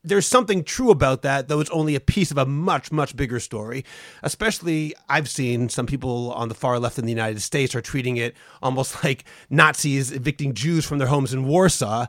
there's 0.05 0.27
something 0.27 0.65
true 0.65 0.91
about 0.91 1.23
that, 1.23 1.49
though 1.49 1.61
it's 1.61 1.71
only 1.71 1.95
a 1.95 2.01
piece 2.01 2.31
of 2.31 2.39
a 2.39 2.47
much, 2.47 2.93
much 2.93 3.17
bigger 3.17 3.41
story. 3.41 3.85
Especially, 4.23 4.95
I've 5.09 5.29
seen 5.29 5.69
some 5.69 5.87
people 5.87 6.33
on 6.33 6.49
the 6.49 6.55
far 6.55 6.79
left 6.79 6.99
in 6.99 7.05
the 7.05 7.13
United 7.13 7.41
States 7.41 7.75
are 7.75 7.81
treating 7.81 8.17
it 8.17 8.37
almost 8.63 9.03
like 9.05 9.25
Nazis 9.51 10.13
evicting 10.13 10.55
Jews 10.55 10.85
from 10.85 10.99
their 10.99 11.09
homes 11.09 11.35
in 11.35 11.45
Warsaw. 11.45 12.07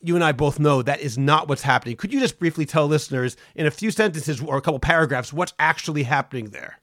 You 0.00 0.14
and 0.16 0.24
I 0.24 0.32
both 0.32 0.58
know 0.58 0.82
that 0.82 1.00
is 1.00 1.16
not 1.16 1.48
what's 1.48 1.62
happening. 1.62 1.96
Could 1.96 2.12
you 2.12 2.20
just 2.20 2.38
briefly 2.38 2.66
tell 2.66 2.86
listeners 2.86 3.36
in 3.54 3.66
a 3.66 3.70
few 3.70 3.90
sentences 3.90 4.40
or 4.40 4.56
a 4.56 4.60
couple 4.60 4.80
paragraphs 4.80 5.32
what's 5.32 5.54
actually 5.58 6.02
happening 6.02 6.50
there? 6.50 6.80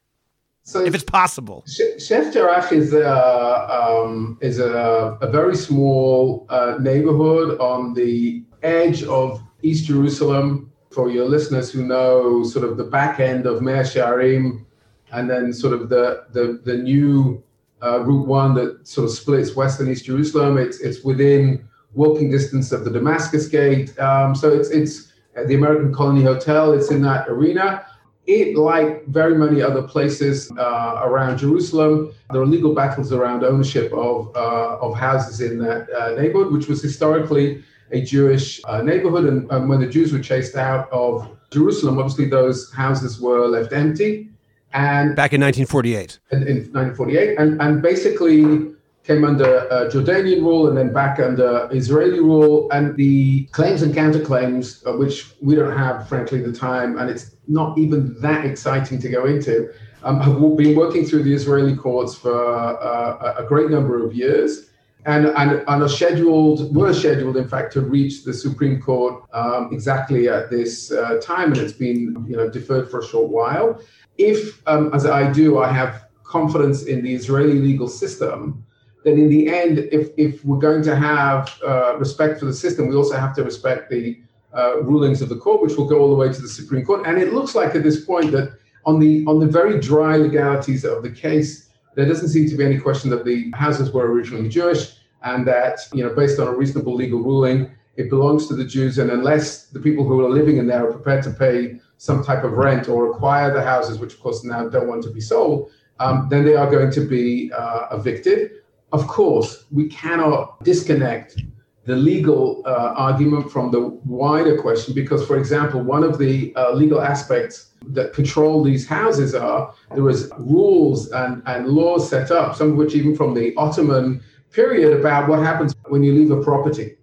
So 0.63 0.85
if 0.85 0.93
it's 0.93 1.03
possible. 1.03 1.65
Sheikh 1.67 2.31
Jarrah 2.31 2.71
is 2.71 2.93
a, 2.93 3.11
um, 3.11 4.37
is 4.39 4.59
a, 4.59 5.17
a 5.19 5.29
very 5.29 5.55
small 5.55 6.45
uh, 6.49 6.77
neighborhood 6.79 7.59
on 7.59 7.93
the 7.93 8.43
edge 8.61 9.03
of 9.03 9.41
East 9.61 9.85
Jerusalem, 9.85 10.71
for 10.91 11.09
your 11.09 11.25
listeners 11.25 11.71
who 11.71 11.85
know 11.85 12.43
sort 12.43 12.65
of 12.65 12.77
the 12.77 12.83
back 12.83 13.19
end 13.19 13.45
of 13.45 13.61
Mea 13.61 13.83
Shearim, 13.83 14.65
and 15.11 15.29
then 15.29 15.53
sort 15.53 15.73
of 15.73 15.89
the 15.89 16.25
the, 16.31 16.61
the 16.63 16.77
new 16.77 17.43
uh, 17.81 17.99
Route 18.01 18.27
One 18.27 18.53
that 18.55 18.87
sort 18.87 19.05
of 19.05 19.11
splits 19.11 19.55
West 19.55 19.79
and 19.79 19.89
East 19.89 20.05
Jerusalem. 20.05 20.57
It's 20.57 20.79
it's 20.79 21.03
within 21.03 21.67
walking 21.93 22.29
distance 22.29 22.71
of 22.71 22.83
the 22.83 22.91
Damascus 22.91 23.47
Gate. 23.47 23.97
Um, 23.99 24.35
so 24.35 24.51
it's 24.51 24.69
it's 24.69 25.11
the 25.47 25.55
American 25.55 25.93
Colony 25.93 26.23
Hotel. 26.23 26.73
It's 26.73 26.91
in 26.91 27.01
that 27.03 27.27
arena. 27.29 27.85
It, 28.27 28.55
like 28.55 29.07
very 29.07 29.35
many 29.35 29.59
other 29.59 29.81
places 29.81 30.51
uh, 30.51 31.01
around 31.03 31.39
Jerusalem, 31.39 32.13
there 32.31 32.39
are 32.39 32.45
legal 32.45 32.75
battles 32.75 33.11
around 33.11 33.43
ownership 33.43 33.91
of 33.91 34.35
uh, 34.35 34.77
of 34.79 34.95
houses 34.95 35.41
in 35.41 35.57
that 35.59 35.89
uh, 35.89 36.11
neighborhood, 36.11 36.53
which 36.53 36.67
was 36.67 36.79
historically 36.81 37.63
a 37.91 38.01
Jewish 38.01 38.61
uh, 38.65 38.81
neighborhood. 38.81 39.25
And 39.25 39.51
um, 39.51 39.67
when 39.67 39.79
the 39.79 39.87
Jews 39.87 40.13
were 40.13 40.19
chased 40.19 40.55
out 40.55 40.91
of 40.91 41.29
Jerusalem, 41.51 41.97
obviously 41.97 42.25
those 42.25 42.71
houses 42.73 43.19
were 43.19 43.47
left 43.47 43.73
empty. 43.73 44.29
And 44.73 45.15
back 45.15 45.33
in 45.33 45.41
1948. 45.41 46.19
In, 46.31 46.43
in 46.43 46.57
1948, 46.71 47.39
and, 47.39 47.59
and 47.61 47.81
basically 47.81 48.73
came 49.03 49.23
under 49.23 49.71
uh, 49.71 49.89
Jordanian 49.89 50.41
rule 50.41 50.67
and 50.67 50.77
then 50.77 50.93
back 50.93 51.19
under 51.19 51.67
Israeli 51.71 52.19
rule. 52.19 52.69
And 52.71 52.95
the 52.95 53.45
claims 53.45 53.81
and 53.81 53.93
counterclaims, 53.93 54.85
uh, 54.85 54.95
which 54.97 55.31
we 55.41 55.55
don't 55.55 55.75
have, 55.75 56.07
frankly, 56.07 56.41
the 56.41 56.53
time, 56.53 56.99
and 56.99 57.09
it's 57.09 57.35
not 57.47 57.77
even 57.79 58.19
that 58.21 58.45
exciting 58.45 58.99
to 59.01 59.09
go 59.09 59.25
into, 59.25 59.73
um, 60.03 60.19
have 60.19 60.39
been 60.57 60.75
working 60.75 61.05
through 61.05 61.23
the 61.23 61.33
Israeli 61.33 61.75
courts 61.75 62.13
for 62.15 62.53
uh, 62.55 63.33
a 63.37 63.43
great 63.43 63.69
number 63.69 64.05
of 64.05 64.13
years 64.13 64.68
and, 65.09 65.25
and, 65.25 65.63
and 65.67 65.83
are 65.83 65.89
scheduled, 65.89 66.75
were 66.75 66.93
scheduled, 66.93 67.35
in 67.35 67.47
fact, 67.47 67.73
to 67.73 67.81
reach 67.81 68.23
the 68.23 68.33
Supreme 68.33 68.79
Court 68.79 69.23
um, 69.33 69.69
exactly 69.71 70.29
at 70.29 70.51
this 70.51 70.91
uh, 70.91 71.19
time, 71.19 71.51
and 71.51 71.57
it's 71.57 71.73
been 71.73 72.25
you 72.29 72.37
know 72.37 72.47
deferred 72.47 72.91
for 72.91 72.99
a 72.99 73.05
short 73.05 73.29
while. 73.29 73.81
If, 74.19 74.61
um, 74.67 74.93
as 74.93 75.07
I 75.07 75.31
do, 75.31 75.57
I 75.57 75.71
have 75.71 76.05
confidence 76.23 76.83
in 76.83 77.01
the 77.01 77.11
Israeli 77.11 77.57
legal 77.57 77.87
system, 77.87 78.63
then 79.03 79.17
in 79.17 79.29
the 79.29 79.47
end, 79.47 79.79
if, 79.91 80.09
if 80.17 80.45
we're 80.45 80.59
going 80.59 80.83
to 80.83 80.95
have 80.95 81.59
uh, 81.65 81.95
respect 81.97 82.39
for 82.39 82.45
the 82.45 82.53
system, 82.53 82.87
we 82.87 82.95
also 82.95 83.17
have 83.17 83.33
to 83.37 83.43
respect 83.43 83.89
the 83.89 84.19
uh, 84.55 84.83
rulings 84.83 85.23
of 85.23 85.29
the 85.29 85.37
court, 85.37 85.63
which 85.63 85.75
will 85.75 85.87
go 85.87 85.97
all 85.97 86.09
the 86.09 86.15
way 86.15 86.31
to 86.31 86.41
the 86.41 86.47
Supreme 86.47 86.85
Court. 86.85 87.07
And 87.07 87.17
it 87.17 87.33
looks 87.33 87.55
like 87.55 87.73
at 87.73 87.81
this 87.81 88.05
point 88.05 88.31
that 88.33 88.59
on 88.85 88.99
the 88.99 89.25
on 89.25 89.39
the 89.39 89.47
very 89.47 89.79
dry 89.79 90.17
legalities 90.17 90.85
of 90.85 91.01
the 91.01 91.09
case, 91.09 91.69
there 91.95 92.05
doesn't 92.05 92.29
seem 92.29 92.47
to 92.49 92.55
be 92.55 92.63
any 92.63 92.77
question 92.77 93.09
that 93.09 93.25
the 93.25 93.51
houses 93.55 93.91
were 93.91 94.11
originally 94.11 94.49
Jewish 94.49 94.98
and 95.23 95.47
that, 95.47 95.79
you 95.93 96.03
know, 96.03 96.13
based 96.13 96.39
on 96.39 96.47
a 96.47 96.53
reasonable 96.53 96.95
legal 96.95 97.19
ruling, 97.19 97.71
it 97.97 98.09
belongs 98.09 98.47
to 98.47 98.55
the 98.55 98.65
Jews. 98.65 98.97
And 98.97 99.11
unless 99.11 99.67
the 99.67 99.79
people 99.79 100.05
who 100.05 100.25
are 100.25 100.29
living 100.29 100.57
in 100.57 100.67
there 100.67 100.87
are 100.87 100.91
prepared 100.91 101.23
to 101.23 101.31
pay 101.31 101.79
some 101.97 102.23
type 102.23 102.43
of 102.43 102.53
rent 102.53 102.87
or 102.87 103.11
acquire 103.11 103.53
the 103.53 103.61
houses, 103.61 103.99
which 103.99 104.13
of 104.13 104.19
course 104.21 104.43
now 104.43 104.69
don't 104.69 104.87
want 104.87 105.03
to 105.03 105.11
be 105.11 105.21
sold, 105.21 105.71
um, 105.99 106.27
then 106.29 106.45
they 106.45 106.55
are 106.55 106.69
going 106.69 106.91
to 106.91 107.01
be 107.01 107.51
uh, 107.51 107.87
evicted. 107.91 108.51
Of 108.93 109.07
course, 109.07 109.65
we 109.71 109.89
cannot 109.89 110.63
disconnect 110.63 111.41
the 111.85 111.95
legal 111.95 112.61
uh, 112.65 112.93
argument 112.95 113.51
from 113.51 113.71
the 113.71 113.81
wider 114.05 114.61
question. 114.61 114.93
Because, 114.93 115.25
for 115.25 115.37
example, 115.37 115.81
one 115.81 116.03
of 116.03 116.17
the 116.17 116.53
uh, 116.55 116.71
legal 116.71 117.01
aspects 117.01 117.71
that 117.87 118.13
control 118.13 118.63
these 118.63 118.87
houses 118.87 119.33
are 119.33 119.73
there 119.93 120.03
was 120.03 120.31
rules 120.37 121.09
and, 121.11 121.41
and 121.47 121.67
laws 121.67 122.09
set 122.09 122.31
up, 122.31 122.55
some 122.55 122.71
of 122.71 122.75
which 122.77 122.93
even 122.95 123.15
from 123.15 123.33
the 123.33 123.55
Ottoman 123.57 124.21
period, 124.51 124.99
about 124.99 125.29
what 125.29 125.39
happens 125.39 125.75
when 125.87 126.03
you 126.03 126.13
leave 126.13 126.31
a 126.31 126.41
property. 126.41 126.97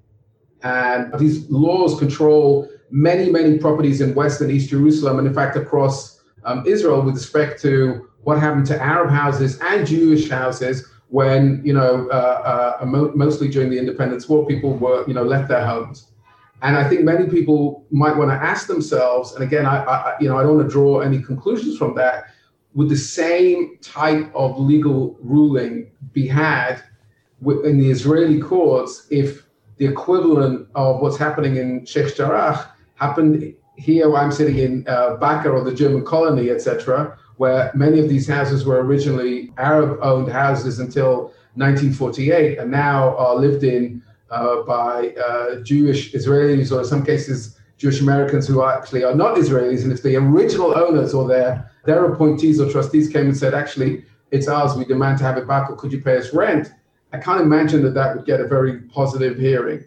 And 0.62 1.16
these 1.18 1.48
laws 1.50 1.98
control 1.98 2.68
many, 2.90 3.30
many 3.30 3.58
properties 3.58 4.00
in 4.00 4.14
West 4.14 4.40
and 4.40 4.50
East 4.50 4.70
Jerusalem, 4.70 5.18
and 5.18 5.28
in 5.28 5.34
fact, 5.34 5.56
across 5.56 6.20
um, 6.44 6.64
Israel 6.66 7.02
with 7.02 7.14
respect 7.14 7.60
to 7.62 8.08
what 8.22 8.38
happened 8.38 8.66
to 8.66 8.82
Arab 8.82 9.10
houses 9.10 9.58
and 9.60 9.86
Jewish 9.86 10.28
houses 10.28 10.88
when, 11.08 11.60
you 11.64 11.72
know, 11.72 12.08
uh, 12.10 12.78
uh, 12.80 12.84
mostly 12.84 13.48
during 13.48 13.70
the 13.70 13.78
independence 13.78 14.28
war, 14.28 14.44
people 14.46 14.74
were, 14.74 15.06
you 15.06 15.14
know, 15.14 15.22
left 15.22 15.48
their 15.48 15.64
homes. 15.64 16.10
And 16.62 16.76
I 16.76 16.88
think 16.88 17.02
many 17.02 17.28
people 17.28 17.84
might 17.90 18.16
want 18.16 18.30
to 18.30 18.34
ask 18.34 18.66
themselves, 18.66 19.34
and 19.34 19.44
again, 19.44 19.66
I, 19.66 19.84
I, 19.84 20.16
you 20.20 20.28
know, 20.28 20.38
I 20.38 20.42
don't 20.42 20.56
want 20.56 20.68
to 20.68 20.72
draw 20.72 21.00
any 21.00 21.20
conclusions 21.22 21.76
from 21.76 21.94
that. 21.96 22.24
Would 22.74 22.88
the 22.88 22.96
same 22.96 23.78
type 23.82 24.30
of 24.34 24.58
legal 24.58 25.16
ruling 25.20 25.92
be 26.12 26.26
had 26.26 26.82
in 27.44 27.78
the 27.78 27.90
Israeli 27.90 28.40
courts 28.40 29.06
if 29.10 29.46
the 29.76 29.86
equivalent 29.86 30.68
of 30.74 31.00
what's 31.00 31.16
happening 31.16 31.56
in 31.56 31.84
Sheikh 31.84 32.16
Jarrah 32.16 32.70
happened 32.94 33.54
here 33.76 34.16
I'm 34.16 34.32
sitting 34.32 34.58
in 34.58 34.88
uh, 34.88 35.16
Baka 35.16 35.50
or 35.50 35.62
the 35.62 35.74
German 35.74 36.04
colony, 36.04 36.50
etc., 36.50 37.18
where 37.36 37.70
many 37.74 38.00
of 38.00 38.08
these 38.08 38.26
houses 38.26 38.64
were 38.64 38.82
originally 38.82 39.52
Arab-owned 39.58 40.32
houses 40.32 40.78
until 40.78 41.34
1948 41.54 42.58
and 42.58 42.70
now 42.70 43.14
are 43.18 43.34
lived 43.34 43.64
in 43.64 44.02
uh, 44.30 44.62
by 44.62 45.10
uh, 45.10 45.56
Jewish 45.60 46.12
Israelis 46.12 46.72
or 46.72 46.80
in 46.80 46.86
some 46.86 47.04
cases 47.04 47.58
Jewish 47.76 48.00
Americans 48.00 48.46
who 48.48 48.64
actually 48.64 49.04
are 49.04 49.14
not 49.14 49.36
Israelis. 49.36 49.82
And 49.82 49.92
if 49.92 50.02
the 50.02 50.16
original 50.16 50.76
owners 50.76 51.12
or 51.12 51.28
their 51.28 51.70
their 51.84 52.04
appointees 52.06 52.60
or 52.60 52.70
trustees 52.70 53.08
came 53.08 53.26
and 53.26 53.36
said, 53.36 53.54
actually, 53.54 54.04
it's 54.30 54.48
ours, 54.48 54.76
we 54.76 54.84
demand 54.84 55.18
to 55.18 55.24
have 55.24 55.36
it 55.36 55.46
back, 55.46 55.70
or 55.70 55.76
could 55.76 55.92
you 55.92 56.00
pay 56.00 56.16
us 56.16 56.34
rent? 56.34 56.72
I 57.16 57.20
can't 57.20 57.40
imagine 57.40 57.82
that 57.82 57.94
that 57.94 58.16
would 58.16 58.26
get 58.26 58.40
a 58.40 58.46
very 58.46 58.80
positive 58.82 59.38
hearing. 59.38 59.84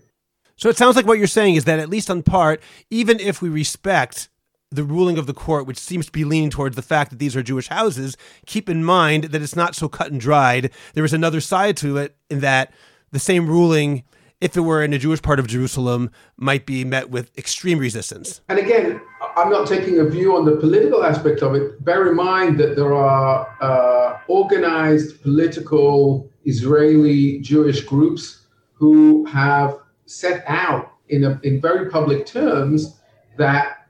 So 0.56 0.68
it 0.68 0.78
sounds 0.78 0.96
like 0.96 1.06
what 1.06 1.20
you're 1.20 1.28
saying 1.28 1.56
is 1.56 1.66
that, 1.66 1.80
at 1.80 1.90
least 1.90 2.10
on 2.10 2.24
part, 2.24 2.62
even 2.90 3.20
if 3.20 3.42
we 3.42 3.50
respect 3.50 4.30
the 4.72 4.84
ruling 4.84 5.18
of 5.18 5.26
the 5.28 5.34
court, 5.34 5.66
which 5.68 5.78
seems 5.78 6.08
to 6.08 6.12
be 6.12 6.24
leaning 6.26 6.50
towards 6.50 6.76
the 6.76 6.82
fact 6.82 7.12
that 7.12 7.20
these 7.20 7.36
are 7.36 7.44
Jewish 7.44 7.68
houses, 7.68 8.18
keep 8.46 8.68
in 8.68 8.84
mind 8.84 9.26
that 9.26 9.42
it's 9.42 9.56
not 9.56 9.76
so 9.76 9.88
cut 9.88 10.12
and 10.12 10.20
dried. 10.20 10.72
There 10.96 11.06
is 11.06 11.14
another 11.14 11.40
side 11.40 11.78
to 11.78 11.98
it 11.98 12.16
in 12.30 12.40
that 12.42 12.74
the 13.12 13.20
same 13.20 13.48
ruling 13.48 14.04
if 14.42 14.56
it 14.56 14.62
were 14.62 14.84
in 14.84 14.94
a 14.94 14.98
Jewish 14.98 15.22
part 15.22 15.40
of 15.40 15.48
Jerusalem, 15.48 16.12
might 16.38 16.66
be 16.66 16.86
met 16.86 17.10
with 17.10 17.38
extreme 17.38 17.78
resistance. 17.78 18.42
And 18.48 18.58
again, 18.58 19.02
I'm 19.36 19.50
not 19.50 19.68
taking 19.68 20.00
a 20.00 20.06
view 20.06 20.36
on 20.36 20.46
the 20.46 20.56
political 20.56 21.04
aspect 21.04 21.42
of 21.42 21.56
it. 21.56 21.84
Bear 21.84 22.08
in 22.08 22.16
mind 22.16 22.58
that 22.60 22.76
there 22.76 22.94
are 22.94 23.48
uh, 23.62 24.20
organized 24.28 25.22
political 25.22 26.29
Israeli 26.46 27.40
Jewish 27.40 27.82
groups 27.82 28.46
who 28.74 29.26
have 29.26 29.80
set 30.06 30.44
out 30.48 30.94
in, 31.10 31.24
a, 31.24 31.40
in 31.44 31.60
very 31.62 31.90
public 31.90 32.26
terms 32.26 33.00
that 33.38 33.88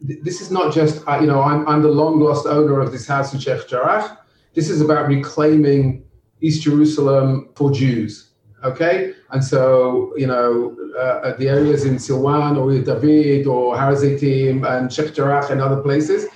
this 0.00 0.40
is 0.40 0.50
not 0.50 0.72
just, 0.72 1.06
uh, 1.08 1.18
you 1.20 1.26
know, 1.26 1.42
I'm, 1.42 1.66
I'm 1.68 1.82
the 1.82 1.88
long 1.88 2.20
lost 2.20 2.46
owner 2.46 2.80
of 2.80 2.92
this 2.92 3.06
house 3.06 3.32
in 3.32 3.40
Sheikh 3.40 3.68
Jarrah. 3.68 4.18
This 4.54 4.68
is 4.68 4.80
about 4.80 5.08
reclaiming 5.08 6.04
East 6.40 6.62
Jerusalem 6.62 7.50
for 7.54 7.70
Jews 7.70 8.30
Okay, 8.62 9.14
and 9.30 9.42
so 9.42 10.12
you 10.16 10.26
know 10.26 10.76
uh, 10.98 11.34
the 11.38 11.48
areas 11.48 11.86
in 11.86 11.96
Silwan 11.96 12.58
or 12.58 12.70
David 12.78 13.46
or 13.46 13.76
Har 13.76 13.92
and 13.92 14.92
Sheikh 14.92 15.14
Jarrah 15.14 15.50
and 15.50 15.62
other 15.62 15.80
places. 15.80 16.26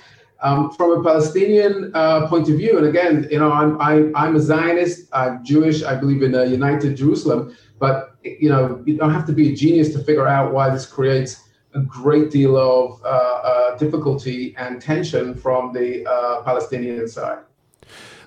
Um, 0.41 0.71
from 0.71 0.91
a 0.91 1.03
Palestinian 1.03 1.91
uh, 1.93 2.27
point 2.27 2.49
of 2.49 2.57
view, 2.57 2.77
and 2.77 2.85
again, 2.85 3.27
you 3.31 3.39
know, 3.39 3.51
I'm 3.51 3.79
I, 3.79 4.11
I'm 4.15 4.35
a 4.35 4.39
Zionist. 4.39 5.07
I'm 5.13 5.43
Jewish. 5.43 5.81
I 5.83 5.95
believe 5.95 6.21
in 6.23 6.35
a 6.35 6.45
united 6.45 6.97
Jerusalem. 6.97 7.55
But 7.79 8.15
you 8.23 8.49
know, 8.49 8.83
you 8.85 8.97
don't 8.97 9.13
have 9.13 9.25
to 9.27 9.33
be 9.33 9.53
a 9.53 9.55
genius 9.55 9.93
to 9.93 9.99
figure 9.99 10.27
out 10.27 10.53
why 10.53 10.69
this 10.69 10.85
creates 10.85 11.41
a 11.73 11.81
great 11.81 12.31
deal 12.31 12.57
of 12.57 13.01
uh, 13.03 13.07
uh 13.07 13.77
difficulty 13.77 14.55
and 14.57 14.81
tension 14.81 15.35
from 15.35 15.73
the 15.73 16.05
uh, 16.05 16.41
Palestinian 16.43 17.07
side. 17.07 17.39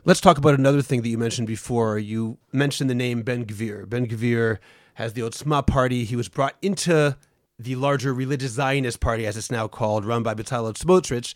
Let's 0.05 0.21
talk 0.21 0.38
about 0.38 0.55
another 0.55 0.81
thing 0.83 1.03
that 1.03 1.09
you 1.09 1.18
mentioned 1.18 1.47
before. 1.47 1.99
You 1.99 2.38
mentioned 2.53 2.88
the 2.88 2.94
name 2.94 3.23
Ben 3.23 3.44
Gvir. 3.44 3.88
Ben 3.88 4.07
Gvir 4.07 4.59
has 4.94 5.12
the 5.12 5.23
Otzma 5.23 5.66
party. 5.66 6.05
He 6.05 6.16
was 6.16 6.29
brought 6.29 6.55
into 6.62 7.16
the 7.59 7.75
larger 7.75 8.14
religious 8.14 8.53
Zionist 8.53 9.01
party, 9.01 9.27
as 9.27 9.37
it's 9.37 9.51
now 9.51 9.66
called, 9.66 10.05
run 10.05 10.23
by 10.23 10.35
Bezalel 10.35 10.75
Smotrich, 10.75 11.35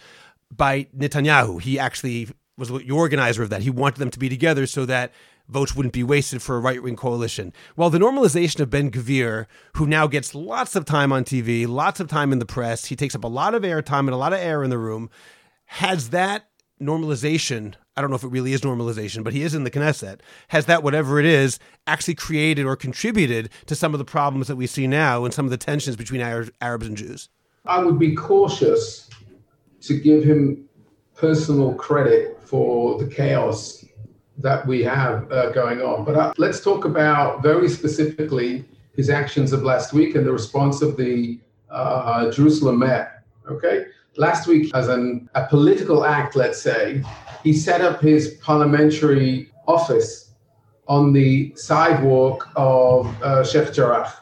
by 0.55 0.85
Netanyahu. 0.97 1.61
He 1.61 1.79
actually 1.79 2.29
was 2.57 2.69
the 2.69 2.91
organizer 2.91 3.43
of 3.43 3.51
that. 3.51 3.63
He 3.63 3.71
wanted 3.71 3.99
them 3.99 4.11
to 4.11 4.19
be 4.19 4.29
together 4.29 4.67
so 4.67 4.85
that 4.87 5.13
votes 5.49 5.75
wouldn't 5.75 5.95
be 5.95 6.05
wasted 6.05 6.43
for 6.43 6.57
a 6.57 6.61
right 6.61 6.83
wing 6.83 6.97
coalition. 6.97 7.53
Well, 7.77 7.91
the 7.91 7.99
normalization 7.99 8.61
of 8.61 8.71
Ben 8.71 8.91
Gvir, 8.91 9.47
who 9.77 9.87
now 9.87 10.07
gets 10.07 10.35
lots 10.35 10.77
of 10.77 10.85
time 10.85 11.13
on 11.13 11.25
TV, 11.25 11.67
lots 11.67 12.01
of 12.01 12.09
time 12.09 12.33
in 12.33 12.39
the 12.39 12.47
press, 12.47 12.87
he 12.87 12.97
takes 12.97 13.15
up 13.15 13.25
a 13.25 13.29
lot 13.29 13.55
of 13.55 13.63
airtime 13.63 14.01
and 14.01 14.11
a 14.11 14.17
lot 14.17 14.33
of 14.33 14.39
air 14.39 14.63
in 14.63 14.71
the 14.71 14.79
room, 14.79 15.11
has 15.67 16.11
that 16.11 16.49
normalization 16.81 17.75
I 17.97 18.01
don't 18.01 18.09
know 18.09 18.17
if 18.17 18.25
it 18.25 18.29
really 18.29 18.55
is 18.55 18.63
normalization, 18.63 19.23
but 19.23 19.35
he 19.35 19.43
is 19.43 19.55
in 19.55 19.65
the 19.65 19.71
Knesset. 19.71 20.21
Has 20.49 20.65
that, 20.67 20.83
whatever 20.83 21.21
it 21.21 21.27
is, 21.27 21.59
actually 21.87 22.15
created 22.15 22.65
or 22.65 22.75
contributed 22.75 23.51
to 23.67 23.75
some 23.75 23.93
of 23.93 23.99
the 23.99 24.05
problems 24.05 24.49
that 24.49 24.57
we 24.57 24.67
see 24.67 24.87
now 24.87 25.25
and 25.25 25.35
some 25.35 25.45
of 25.45 25.51
the 25.51 25.59
tensions 25.59 25.97
between 25.97 26.23
Arabs 26.23 26.87
and 26.87 26.97
Jews? 26.97 27.29
I 27.67 27.83
would 27.83 27.99
be 27.99 28.15
cautious 28.15 29.11
to 29.83 29.99
give 29.99 30.25
him 30.25 30.69
personal 31.15 31.75
credit 31.75 32.41
for 32.43 32.99
the 32.99 33.07
chaos 33.07 33.85
that 34.39 34.67
we 34.67 34.83
have 34.83 35.31
uh, 35.31 35.51
going 35.51 35.81
on. 35.81 36.05
But 36.05 36.17
uh, 36.17 36.33
let's 36.39 36.63
talk 36.63 36.85
about 36.85 37.43
very 37.43 37.69
specifically 37.69 38.65
his 38.97 39.11
actions 39.11 39.53
of 39.53 39.63
last 39.63 39.93
week 39.93 40.15
and 40.15 40.27
the 40.27 40.33
response 40.33 40.83
of 40.83 40.97
the 40.97 41.41
uh, 41.71 42.31
Jerusalem 42.31 42.79
Met. 42.79 43.25
Okay, 43.51 43.87
last 44.17 44.47
week, 44.47 44.71
as 44.75 44.89
an, 44.89 45.29
a 45.35 45.47
political 45.47 46.05
act, 46.05 46.37
let's 46.37 46.61
say, 46.61 47.03
he 47.43 47.53
set 47.53 47.81
up 47.81 48.01
his 48.01 48.35
parliamentary 48.43 49.51
office 49.67 50.33
on 50.87 51.13
the 51.13 51.53
sidewalk 51.57 52.49
of 52.57 53.07
uh, 53.23 53.45
Sheikh 53.45 53.73
Jarrah 53.73 54.13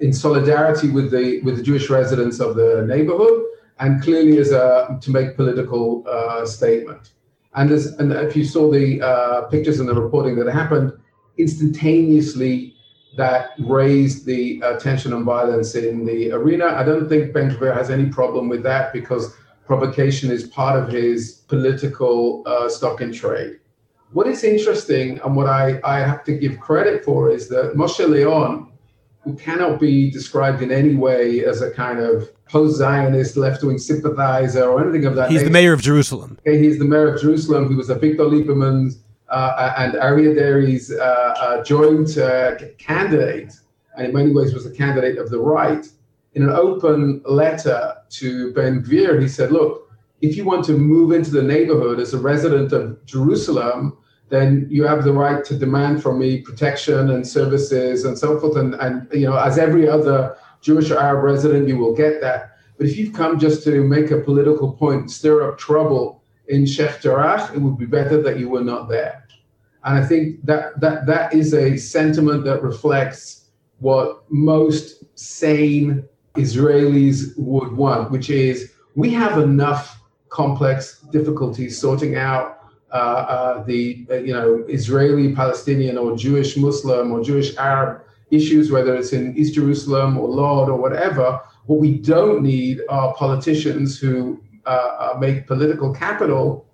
in 0.00 0.12
solidarity 0.12 0.90
with 0.90 1.10
the 1.10 1.40
with 1.42 1.56
the 1.56 1.62
Jewish 1.62 1.90
residents 1.90 2.40
of 2.40 2.56
the 2.56 2.84
neighborhood 2.86 3.44
and 3.80 4.02
clearly 4.02 4.38
as 4.38 4.52
a 4.52 4.98
to 5.00 5.10
make 5.10 5.36
political 5.36 6.04
uh, 6.06 6.46
statement. 6.46 7.12
And, 7.54 7.70
as, 7.72 7.86
and 7.98 8.12
if 8.12 8.36
you 8.36 8.44
saw 8.44 8.70
the 8.70 9.02
uh, 9.02 9.42
pictures 9.48 9.80
and 9.80 9.88
the 9.88 9.94
reporting 9.94 10.36
that 10.36 10.52
happened, 10.52 10.92
instantaneously 11.38 12.74
that 13.16 13.50
raised 13.58 14.24
the 14.24 14.62
uh, 14.62 14.78
tension 14.78 15.12
and 15.12 15.24
violence 15.24 15.74
in 15.74 16.04
the 16.04 16.30
arena. 16.30 16.66
I 16.66 16.84
don't 16.84 17.08
think 17.08 17.32
Ben 17.32 17.50
Gvir 17.50 17.74
has 17.74 17.90
any 17.90 18.06
problem 18.06 18.48
with 18.48 18.62
that 18.62 18.92
because 18.92 19.34
provocation 19.66 20.30
is 20.30 20.46
part 20.46 20.80
of 20.80 20.92
his 20.92 21.42
political 21.48 22.44
uh, 22.46 22.68
stock 22.68 23.00
in 23.00 23.12
trade. 23.12 23.58
What 24.12 24.26
is 24.26 24.44
interesting 24.44 25.20
and 25.24 25.34
what 25.34 25.48
I, 25.48 25.80
I 25.84 25.98
have 26.00 26.24
to 26.24 26.36
give 26.36 26.60
credit 26.60 27.04
for 27.04 27.30
is 27.30 27.48
that 27.48 27.74
Moshe 27.74 28.06
Leon, 28.08 28.72
who 29.22 29.34
cannot 29.34 29.80
be 29.80 30.10
described 30.10 30.62
in 30.62 30.70
any 30.70 30.94
way 30.94 31.44
as 31.44 31.62
a 31.62 31.70
kind 31.70 31.98
of 31.98 32.30
post-Zionist 32.50 33.36
left-wing 33.36 33.78
sympathizer 33.78 34.64
or 34.64 34.82
anything 34.82 35.06
of 35.06 35.14
that 35.16 35.30
He's 35.30 35.38
nature. 35.38 35.44
the 35.44 35.52
mayor 35.52 35.72
of 35.72 35.82
Jerusalem. 35.82 36.38
Okay, 36.40 36.58
he's 36.58 36.78
the 36.78 36.84
mayor 36.84 37.14
of 37.14 37.20
Jerusalem. 37.20 37.68
He 37.68 37.76
was 37.76 37.88
Avigdor 37.88 38.28
Lieberman's 38.28 38.98
uh, 39.28 39.74
and 39.76 39.94
Aryeh 39.94 40.34
Deri's 40.36 40.90
uh, 40.90 40.96
uh, 40.98 41.62
joint 41.62 42.18
uh, 42.18 42.56
candidate, 42.78 43.52
and 43.96 44.08
in 44.08 44.12
many 44.12 44.32
ways 44.32 44.52
was 44.52 44.66
a 44.66 44.72
candidate 44.72 45.18
of 45.18 45.30
the 45.30 45.38
right 45.38 45.86
in 46.34 46.42
an 46.42 46.50
open 46.50 47.22
letter 47.24 47.96
to 48.08 48.52
Ben 48.52 48.82
Gvir, 48.82 49.20
he 49.20 49.28
said, 49.28 49.50
look, 49.50 49.90
if 50.20 50.36
you 50.36 50.44
want 50.44 50.64
to 50.66 50.72
move 50.72 51.12
into 51.12 51.30
the 51.30 51.42
neighborhood 51.42 51.98
as 51.98 52.14
a 52.14 52.18
resident 52.18 52.72
of 52.72 53.04
Jerusalem, 53.06 53.96
then 54.28 54.66
you 54.70 54.84
have 54.84 55.02
the 55.02 55.12
right 55.12 55.44
to 55.44 55.58
demand 55.58 56.02
from 56.02 56.18
me 56.18 56.40
protection 56.40 57.10
and 57.10 57.26
services 57.26 58.04
and 58.04 58.16
so 58.16 58.38
forth. 58.38 58.56
And, 58.56 58.74
and 58.74 59.08
you 59.12 59.26
know, 59.26 59.36
as 59.36 59.58
every 59.58 59.88
other 59.88 60.36
Jewish 60.60 60.90
or 60.90 60.98
Arab 60.98 61.24
resident, 61.24 61.68
you 61.68 61.76
will 61.76 61.94
get 61.94 62.20
that. 62.20 62.56
But 62.76 62.86
if 62.86 62.96
you've 62.96 63.12
come 63.12 63.38
just 63.38 63.62
to 63.64 63.82
make 63.84 64.10
a 64.10 64.20
political 64.20 64.72
point, 64.72 65.10
stir 65.10 65.48
up 65.48 65.58
trouble 65.58 66.22
in 66.48 66.66
Sheikh 66.66 67.00
Jarrah, 67.00 67.50
it 67.54 67.58
would 67.58 67.78
be 67.78 67.86
better 67.86 68.22
that 68.22 68.38
you 68.38 68.48
were 68.48 68.64
not 68.64 68.88
there. 68.88 69.26
And 69.84 70.02
I 70.02 70.06
think 70.06 70.44
that 70.44 70.78
that 70.80 71.06
that 71.06 71.32
is 71.32 71.54
a 71.54 71.76
sentiment 71.76 72.44
that 72.44 72.62
reflects 72.62 73.50
what 73.78 74.24
most 74.30 75.04
sane 75.14 76.04
Israelis 76.34 77.36
would 77.38 77.72
want, 77.72 78.10
which 78.10 78.30
is 78.30 78.72
we 78.94 79.10
have 79.10 79.38
enough 79.38 80.00
complex 80.28 81.00
difficulties 81.10 81.78
sorting 81.78 82.16
out 82.16 82.58
uh, 82.92 82.96
uh, 82.96 83.64
the 83.64 84.06
uh, 84.10 84.14
you 84.16 84.32
know 84.32 84.64
Israeli 84.68 85.34
Palestinian 85.34 85.96
or 85.96 86.16
Jewish 86.16 86.56
Muslim 86.56 87.12
or 87.12 87.22
Jewish 87.22 87.56
Arab 87.56 88.02
issues, 88.30 88.70
whether 88.70 88.94
it's 88.94 89.12
in 89.12 89.36
East 89.36 89.54
Jerusalem 89.54 90.18
or 90.18 90.28
Lod 90.28 90.68
or 90.68 90.76
whatever. 90.76 91.40
What 91.66 91.80
we 91.80 91.98
don't 91.98 92.42
need 92.42 92.80
are 92.88 93.14
politicians 93.14 93.98
who 93.98 94.42
uh, 94.66 95.12
uh 95.14 95.18
make 95.18 95.46
political 95.46 95.92
capital 95.92 96.66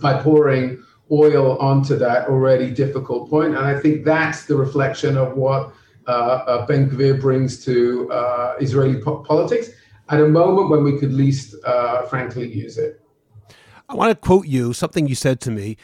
by 0.00 0.22
pouring 0.22 0.82
oil 1.10 1.56
onto 1.58 1.96
that 1.96 2.28
already 2.28 2.70
difficult 2.70 3.30
point. 3.30 3.56
And 3.56 3.66
I 3.66 3.78
think 3.78 4.04
that's 4.04 4.44
the 4.44 4.56
reflection 4.56 5.16
of 5.16 5.36
what 5.36 5.72
uh, 6.06 6.10
uh, 6.10 6.66
Ben 6.66 6.90
Gvir 6.90 7.20
brings 7.20 7.64
to 7.64 8.10
uh, 8.10 8.54
Israeli 8.60 9.00
po- 9.00 9.22
politics 9.22 9.70
at 10.08 10.20
a 10.20 10.28
moment 10.28 10.70
when 10.70 10.84
we 10.84 10.98
could 10.98 11.12
least, 11.12 11.54
uh, 11.64 12.02
frankly, 12.06 12.50
use 12.50 12.78
it. 12.78 13.00
I 13.88 13.94
want 13.94 14.10
to 14.10 14.14
quote 14.14 14.46
you 14.46 14.72
something 14.72 15.06
you 15.06 15.14
said 15.14 15.40
to 15.42 15.50
me 15.50 15.76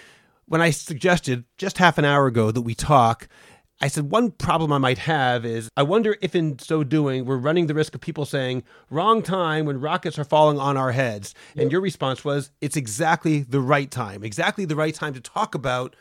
when 0.47 0.61
I 0.61 0.71
suggested 0.71 1.45
just 1.57 1.79
half 1.79 1.99
an 1.99 2.05
hour 2.05 2.27
ago 2.27 2.51
that 2.51 2.62
we 2.62 2.75
talk. 2.75 3.29
I 3.81 3.89
said, 3.89 4.11
one 4.11 4.31
problem 4.31 4.73
I 4.73 4.79
might 4.79 4.99
have 4.99 5.45
is 5.45 5.69
I 5.77 5.83
wonder 5.83 6.17
if 6.23 6.35
in 6.35 6.59
so 6.59 6.85
doing, 6.85 7.25
we're 7.25 7.37
running 7.37 7.67
the 7.67 7.75
risk 7.75 7.95
of 7.95 8.01
people 8.01 8.25
saying, 8.25 8.63
wrong 8.89 9.21
time 9.21 9.67
when 9.67 9.81
rockets 9.81 10.19
are 10.19 10.25
falling 10.25 10.59
on 10.59 10.77
our 10.77 10.93
heads. 10.93 11.35
And 11.57 11.73
your 11.73 11.81
response 11.81 12.25
was, 12.25 12.51
it's 12.61 12.77
exactly 12.77 13.41
the 13.41 13.61
right 13.61 13.91
time, 13.91 14.23
exactly 14.23 14.65
the 14.65 14.77
right 14.77 14.95
time 14.95 15.13
to 15.15 15.21
talk 15.21 15.55
about 15.55 15.97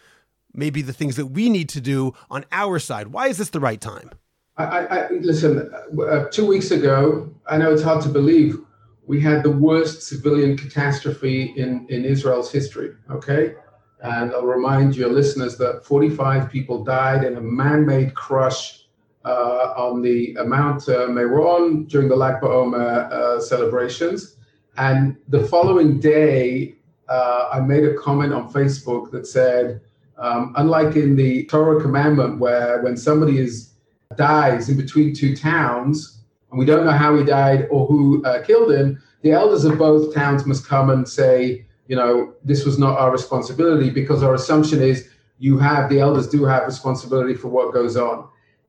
maybe 0.53 0.81
the 0.81 0.93
things 0.93 1.15
that 1.15 1.27
we 1.27 1.49
need 1.49 1.67
to 1.69 1.81
do 1.81 2.13
on 2.29 2.45
our 2.51 2.77
side. 2.79 3.07
Why 3.07 3.27
is 3.27 3.37
this 3.37 3.49
the 3.49 3.59
right 3.59 3.81
time? 3.81 4.11
I, 4.55 4.65
I 4.65 5.09
listen. 5.09 5.71
Uh, 5.99 6.25
two 6.29 6.45
weeks 6.45 6.69
ago, 6.69 7.33
I 7.47 7.57
know 7.57 7.73
it's 7.73 7.81
hard 7.81 8.03
to 8.03 8.09
believe, 8.09 8.59
we 9.07 9.19
had 9.19 9.43
the 9.43 9.51
worst 9.51 10.03
civilian 10.03 10.55
catastrophe 10.55 11.53
in 11.57 11.87
in 11.89 12.05
Israel's 12.05 12.51
history. 12.51 12.91
Okay, 13.09 13.55
and 14.03 14.33
I'll 14.33 14.45
remind 14.45 14.95
your 14.97 15.09
listeners 15.09 15.57
that 15.57 15.85
45 15.85 16.51
people 16.51 16.83
died 16.83 17.23
in 17.23 17.37
a 17.37 17.41
man-made 17.41 18.13
crush 18.15 18.85
uh, 19.23 19.73
on 19.77 20.01
the 20.01 20.35
Mount 20.45 20.87
uh, 20.89 21.07
Meron 21.07 21.85
during 21.85 22.09
the 22.09 22.15
Lag 22.15 22.41
BaOmer 22.41 23.09
uh, 23.11 23.39
celebrations. 23.39 24.35
And 24.75 25.15
the 25.29 25.45
following 25.45 26.01
day, 26.01 26.75
uh, 27.07 27.49
I 27.53 27.61
made 27.61 27.85
a 27.85 27.93
comment 27.95 28.33
on 28.33 28.51
Facebook 28.51 29.09
that 29.11 29.25
said, 29.25 29.79
um, 30.17 30.53
unlike 30.57 30.97
in 30.97 31.15
the 31.15 31.45
Torah 31.45 31.81
commandment, 31.81 32.39
where 32.39 32.81
when 32.81 32.97
somebody 32.97 33.39
is 33.39 33.71
dies 34.17 34.69
in 34.69 34.77
between 34.77 35.13
two 35.15 35.35
towns, 35.35 36.19
and 36.51 36.59
we 36.59 36.65
don't 36.65 36.85
know 36.85 36.91
how 36.91 37.15
he 37.15 37.23
died 37.23 37.67
or 37.71 37.87
who 37.87 38.23
uh, 38.25 38.43
killed 38.43 38.71
him, 38.71 39.01
the 39.21 39.31
elders 39.31 39.63
of 39.63 39.77
both 39.77 40.13
towns 40.13 40.45
must 40.45 40.67
come 40.67 40.89
and 40.89 41.07
say, 41.07 41.65
you 41.87 41.95
know, 41.95 42.33
this 42.43 42.65
was 42.65 42.79
not 42.79 42.97
our 42.97 43.11
responsibility 43.11 43.89
because 43.89 44.23
our 44.23 44.33
assumption 44.33 44.81
is 44.81 45.09
you 45.39 45.57
have, 45.57 45.89
the 45.89 45.99
elders 45.99 46.27
do 46.27 46.45
have 46.45 46.65
responsibility 46.65 47.33
for 47.33 47.49
what 47.49 47.73
goes 47.73 47.97
on. 47.97 48.27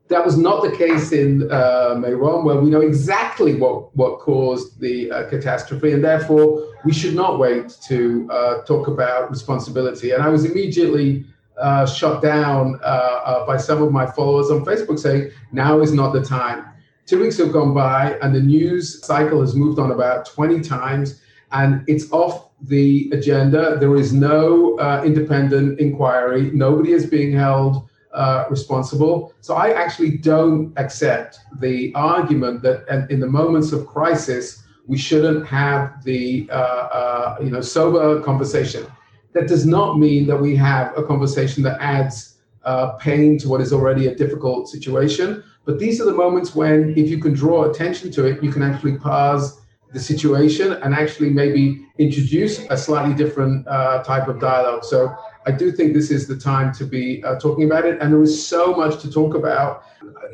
That 0.09 0.24
was 0.24 0.37
not 0.37 0.62
the 0.62 0.77
case 0.77 1.12
in 1.12 1.50
uh, 1.50 1.96
where 1.96 2.61
we 2.61 2.68
know 2.68 2.81
exactly 2.81 3.55
what, 3.55 3.94
what 3.96 4.18
caused 4.18 4.79
the 4.81 5.11
uh, 5.11 5.31
catastrophe, 5.31 5.92
and 5.92 6.05
therefore 6.05 6.66
we 6.85 6.92
should 6.92 7.14
not 7.14 7.38
wait 7.38 7.74
to 7.87 8.29
uh, 8.31 8.62
talk 8.62 8.88
about 8.88 9.31
responsibility. 9.31 10.11
And 10.11 10.22
I 10.22 10.29
was 10.29 10.44
immediately 10.44 11.24
uh, 11.59 11.87
shut 11.87 12.20
down 12.20 12.79
uh, 12.83 12.87
uh, 12.87 13.46
by 13.46 13.57
some 13.57 13.83
of 13.83 13.92
my 13.92 14.07
followers 14.07 14.50
on 14.50 14.64
Facebook 14.64 14.98
saying, 14.98 15.31
now 15.53 15.81
is 15.81 15.92
not 15.92 16.12
the 16.12 16.22
time. 16.22 16.66
Two 17.07 17.20
weeks 17.20 17.38
have 17.38 17.53
gone 17.53 17.72
by, 17.72 18.18
and 18.22 18.35
the 18.35 18.40
news 18.40 19.05
cycle 19.05 19.40
has 19.40 19.55
moved 19.55 19.79
on 19.79 19.90
about 19.90 20.27
20 20.27 20.61
times, 20.62 21.20
and 21.55 21.83
it's 21.87 22.12
off 22.12 22.51
the 22.62 23.11
agenda. 23.12 23.79
There 23.79 23.97
is 23.97 24.12
no 24.12 24.77
uh, 24.79 25.03
independent 25.05 25.81
inquiry, 25.81 26.51
nobody 26.53 26.93
is 26.93 27.07
being 27.07 27.33
held. 27.33 27.88
Uh, 28.14 28.47
responsible. 28.49 29.35
So 29.40 29.57
I 29.57 29.71
actually 29.73 30.19
don't 30.19 30.73
accept 30.77 31.40
the 31.59 31.93
argument 31.97 32.62
that 32.62 33.11
in 33.11 33.19
the 33.19 33.27
moments 33.27 33.73
of 33.73 33.88
crisis 33.88 34.62
we 34.87 34.97
shouldn't 34.97 35.45
have 35.49 36.05
the 36.05 36.49
uh, 36.53 37.35
you 37.43 37.51
know 37.51 37.61
sober 37.61 38.21
conversation 38.21 38.87
that 39.35 39.49
does 39.49 39.67
not 39.67 39.99
mean 39.99 40.27
that 40.29 40.37
we 40.37 40.57
have 40.57 40.97
a 40.97 41.03
conversation 41.03 41.62
that 41.64 41.81
adds 41.81 42.37
uh, 42.64 42.93
pain 42.93 43.37
to 43.38 43.49
what 43.49 43.61
is 43.61 43.73
already 43.73 44.07
a 44.07 44.14
difficult 44.14 44.69
situation. 44.69 45.43
But 45.64 45.79
these 45.79 46.01
are 46.01 46.05
the 46.05 46.12
moments 46.12 46.55
when, 46.55 46.90
if 46.97 47.11
you 47.11 47.19
can 47.19 47.35
draw 47.35 47.64
attention 47.64 48.11
to 48.12 48.27
it, 48.27 48.43
you 48.43 48.53
can 48.53 48.62
actually 48.62 48.97
pause 48.99 49.61
the 49.94 50.00
situation 50.00 50.72
and 50.72 50.92
actually 50.92 51.30
maybe 51.30 51.87
introduce 51.98 52.59
a 52.68 52.76
slightly 52.76 53.14
different 53.14 53.66
uh, 53.68 54.02
type 54.02 54.26
of 54.26 54.40
dialogue. 54.40 54.85
So 54.85 55.14
I 55.46 55.52
do 55.52 55.70
think 55.70 55.94
this 55.94 56.11
is 56.11 56.26
the 56.26 56.37
time 56.37 56.74
to 56.74 56.85
be 56.85 57.22
uh, 57.22 57.38
talking 57.38 57.64
about 57.64 57.85
it. 57.87 58.00
And 58.00 58.12
there 58.12 58.22
is 58.22 58.46
so 58.46 58.74
much 58.74 59.00
to 59.02 59.11
talk 59.11 59.35
about. 59.35 59.85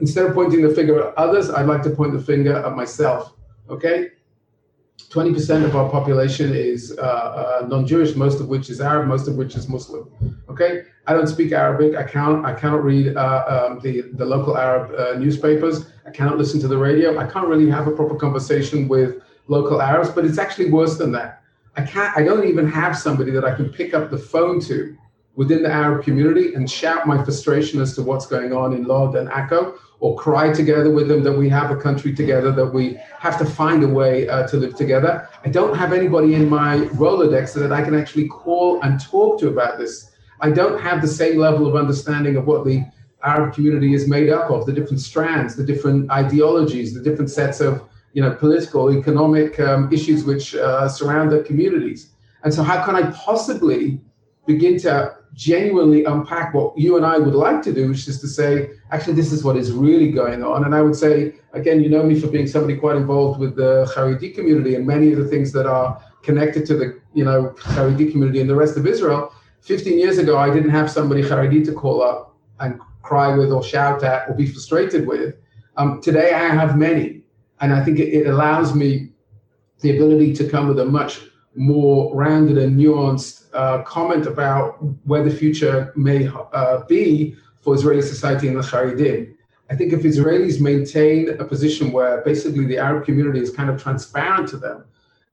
Instead 0.01 0.25
of 0.27 0.35
pointing 0.35 0.63
the 0.63 0.75
finger 0.75 1.09
at 1.09 1.15
others, 1.17 1.51
I'd 1.51 1.67
like 1.67 1.83
to 1.83 1.91
point 1.91 2.13
the 2.13 2.23
finger 2.23 2.57
at 2.57 2.75
myself. 2.75 3.35
Okay? 3.69 4.09
20% 5.11 5.65
of 5.65 5.77
our 5.77 5.91
population 5.91 6.55
is 6.55 6.97
uh, 6.99 7.03
uh, 7.03 7.67
non-Jewish, 7.67 8.15
most 8.15 8.41
of 8.41 8.49
which 8.49 8.71
is 8.71 8.81
Arab, 8.81 9.09
most 9.09 9.29
of 9.29 9.35
which 9.37 9.57
is 9.57 9.69
Muslim. 9.69 10.09
Okay, 10.49 10.85
I 11.07 11.15
don't 11.15 11.27
speak 11.27 11.53
Arabic. 11.53 11.97
I 11.97 12.05
can't. 12.05 12.45
I 12.47 12.53
cannot 12.53 12.85
read 12.85 13.17
uh, 13.17 13.67
um, 13.71 13.81
the 13.81 14.03
the 14.13 14.25
local 14.25 14.57
Arab 14.57 14.95
uh, 14.95 15.19
newspapers. 15.19 15.87
I 16.07 16.11
cannot 16.11 16.39
listen 16.39 16.61
to 16.61 16.69
the 16.69 16.79
radio. 16.79 17.19
I 17.19 17.27
can't 17.27 17.49
really 17.49 17.69
have 17.71 17.89
a 17.89 17.91
proper 17.91 18.15
conversation 18.15 18.87
with 18.87 19.23
local 19.51 19.83
Arabs. 19.83 20.11
But 20.11 20.25
it's 20.25 20.39
actually 20.39 20.71
worse 20.71 20.97
than 20.97 21.13
that. 21.13 21.43
I 21.77 21.83
can't. 21.83 22.17
I 22.17 22.23
don't 22.23 22.47
even 22.47 22.67
have 22.71 22.97
somebody 22.97 23.31
that 23.33 23.45
I 23.45 23.55
can 23.55 23.69
pick 23.69 23.95
up 23.95 24.11
the 24.11 24.19
phone 24.19 24.61
to 24.63 24.97
within 25.37 25.63
the 25.63 25.73
Arab 25.73 26.05
community 26.05 26.55
and 26.55 26.71
shout 26.71 27.07
my 27.07 27.23
frustration 27.23 27.81
as 27.81 27.95
to 27.95 28.03
what's 28.03 28.27
going 28.27 28.53
on 28.53 28.73
in 28.73 28.85
Lod 28.85 29.15
and 29.17 29.29
Akko, 29.29 29.79
or 30.01 30.17
cry 30.17 30.53
together 30.53 30.91
with 30.91 31.09
them 31.09 31.23
that 31.23 31.33
we 31.33 31.49
have 31.49 31.71
a 31.71 31.77
country 31.77 32.13
together, 32.15 32.51
that 32.51 32.67
we 32.67 32.99
have 33.19 33.39
to 33.39 33.45
find 33.45 33.85
a 33.85 33.89
way 33.89 34.29
uh, 34.29 34.47
to 34.49 34.57
live 34.57 34.75
together. 34.75 35.29
I 35.45 35.49
don't 35.49 35.77
have 35.77 35.93
anybody 35.93 36.35
in 36.35 36.49
my 36.49 36.79
Rolodex 37.03 37.55
that 37.55 37.73
I 37.73 37.83
can 37.83 37.95
actually 37.95 38.29
call 38.29 38.81
and 38.83 39.01
talk 39.01 39.39
to 39.41 39.49
about 39.49 39.79
this. 39.79 40.11
I 40.41 40.51
don't 40.51 40.81
have 40.81 41.01
the 41.01 41.09
same 41.09 41.39
level 41.39 41.67
of 41.67 41.77
understanding 41.77 42.37
of 42.37 42.47
what 42.47 42.65
the 42.65 42.85
Arab 43.23 43.55
community 43.55 43.95
is 43.95 44.09
made 44.09 44.31
up 44.31 44.51
of, 44.51 44.67
the 44.67 44.73
different 44.73 45.01
strands, 45.01 45.55
the 45.55 45.65
different 45.65 46.11
ideologies, 46.11 46.95
the 46.95 47.03
different 47.03 47.31
sets 47.31 47.61
of 47.61 47.83
you 48.13 48.23
know, 48.23 48.33
political, 48.33 48.93
economic 48.97 49.59
um, 49.61 49.93
issues 49.93 50.25
which 50.25 50.55
uh, 50.55 50.89
surround 50.89 51.31
their 51.33 51.43
communities. 51.43 52.13
And 52.43 52.53
so, 52.53 52.63
how 52.63 52.85
can 52.85 52.97
I 52.97 53.11
possibly 53.11 54.01
begin 54.47 54.79
to 54.81 55.17
genuinely 55.35 56.05
unpack 56.05 56.55
what 56.55 56.77
you 56.77 56.97
and 56.97 57.07
I 57.07 57.19
would 57.19 57.35
like 57.35 57.63
to 57.63 57.73
do, 57.73 57.89
which 57.89 58.09
is 58.09 58.21
to 58.21 58.29
say, 58.29 58.71
actually, 58.91 59.15
this 59.15 59.33
is 59.33 59.45
what 59.45 59.57
is 59.57 59.73
really 59.73 60.11
going 60.11 60.43
on. 60.43 60.65
And 60.65 60.75
I 60.75 60.83
would 60.83 60.97
say, 60.97 61.35
again, 61.53 61.81
you 61.81 61.89
know 61.89 62.03
me 62.03 62.19
for 62.19 62.27
being 62.27 62.47
somebody 62.47 62.77
quite 62.77 62.97
involved 62.97 63.39
with 63.39 63.57
the 63.57 63.91
Haredi 63.95 64.35
community 64.35 64.75
and 64.75 64.87
many 64.87 65.13
of 65.13 65.19
the 65.19 65.29
things 65.29 65.53
that 65.53 65.67
are 65.67 66.03
connected 66.23 66.67
to 66.67 66.77
the, 66.77 67.01
you 67.15 67.25
know, 67.25 67.55
Haredi 67.59 68.11
community 68.11 68.41
and 68.41 68.51
the 68.51 68.57
rest 68.57 68.77
of 68.77 68.87
Israel. 68.87 69.33
15 69.61 69.99
years 69.99 70.19
ago, 70.19 70.37
I 70.37 70.53
didn't 70.53 70.71
have 70.71 70.91
somebody 70.91 71.23
Haredi 71.23 71.65
to 71.67 71.73
call 71.73 72.03
up 72.03 72.37
and 72.59 72.81
cry 73.03 73.35
with 73.37 73.53
or 73.53 73.63
shout 73.63 74.03
at 74.03 74.29
or 74.29 74.35
be 74.35 74.47
frustrated 74.47 75.07
with. 75.07 75.37
Um, 75.77 76.01
today, 76.01 76.35
I 76.35 76.49
have 76.49 76.77
many. 76.77 77.20
And 77.61 77.73
I 77.73 77.85
think 77.85 77.99
it, 77.99 78.09
it 78.09 78.27
allows 78.27 78.75
me 78.75 79.11
the 79.81 79.97
ability 79.97 80.35
to 80.35 80.49
come 80.49 80.69
with 80.69 80.79
a 80.79 80.85
much 80.85 81.21
more 81.55 82.15
rounded 82.15 82.59
and 82.59 82.79
nuanced 82.79 83.47
uh, 83.53 83.83
comment 83.83 84.27
about 84.27 84.83
where 85.05 85.25
the 85.25 85.31
future 85.31 85.93
may 85.97 86.29
uh, 86.53 86.85
be 86.89 87.37
for 87.61 87.75
Israeli 87.75 88.03
society 88.03 88.49
and 88.49 88.57
the 88.57 88.63
Haredim. 88.63 89.35
I 89.71 89.77
think 89.77 89.93
if 89.93 90.01
Israelis 90.01 90.61
maintain 90.61 91.31
a 91.39 91.45
position 91.45 91.93
where 91.93 92.23
basically 92.23 92.67
the 92.67 92.79
Arab 92.79 93.05
community 93.05 93.41
is 93.41 93.51
kind 93.51 93.71
of 93.71 93.81
transparent 93.81 94.49
to 94.49 94.57
them, 94.57 94.85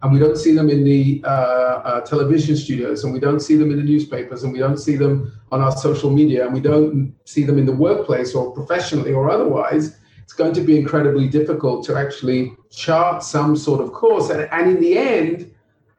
and 0.01 0.13
we 0.13 0.19
don't 0.19 0.37
see 0.37 0.53
them 0.53 0.69
in 0.69 0.83
the 0.83 1.23
uh, 1.25 1.27
uh, 1.27 2.01
television 2.01 2.55
studios, 2.55 3.03
and 3.03 3.11
we 3.11 3.19
don't 3.19 3.39
see 3.39 3.55
them 3.55 3.71
in 3.71 3.77
the 3.77 3.83
newspapers, 3.83 4.43
and 4.43 4.53
we 4.53 4.59
don't 4.59 4.77
see 4.77 4.95
them 4.95 5.31
on 5.51 5.61
our 5.61 5.71
social 5.71 6.11
media, 6.11 6.45
and 6.45 6.53
we 6.53 6.59
don't 6.59 7.15
see 7.25 7.43
them 7.43 7.57
in 7.57 7.65
the 7.65 7.71
workplace 7.71 8.35
or 8.35 8.51
professionally 8.51 9.11
or 9.11 9.29
otherwise, 9.29 9.97
it's 10.27 10.33
going 10.33 10.53
to 10.53 10.59
be 10.59 10.77
incredibly 10.77 11.29
difficult 11.29 11.85
to 11.85 11.95
actually 11.95 12.53
chart 12.69 13.23
some 13.23 13.55
sort 13.55 13.79
of 13.79 13.93
course. 13.93 14.29
And, 14.29 14.41
and 14.51 14.69
in 14.69 14.81
the 14.81 14.97
end, 14.97 15.49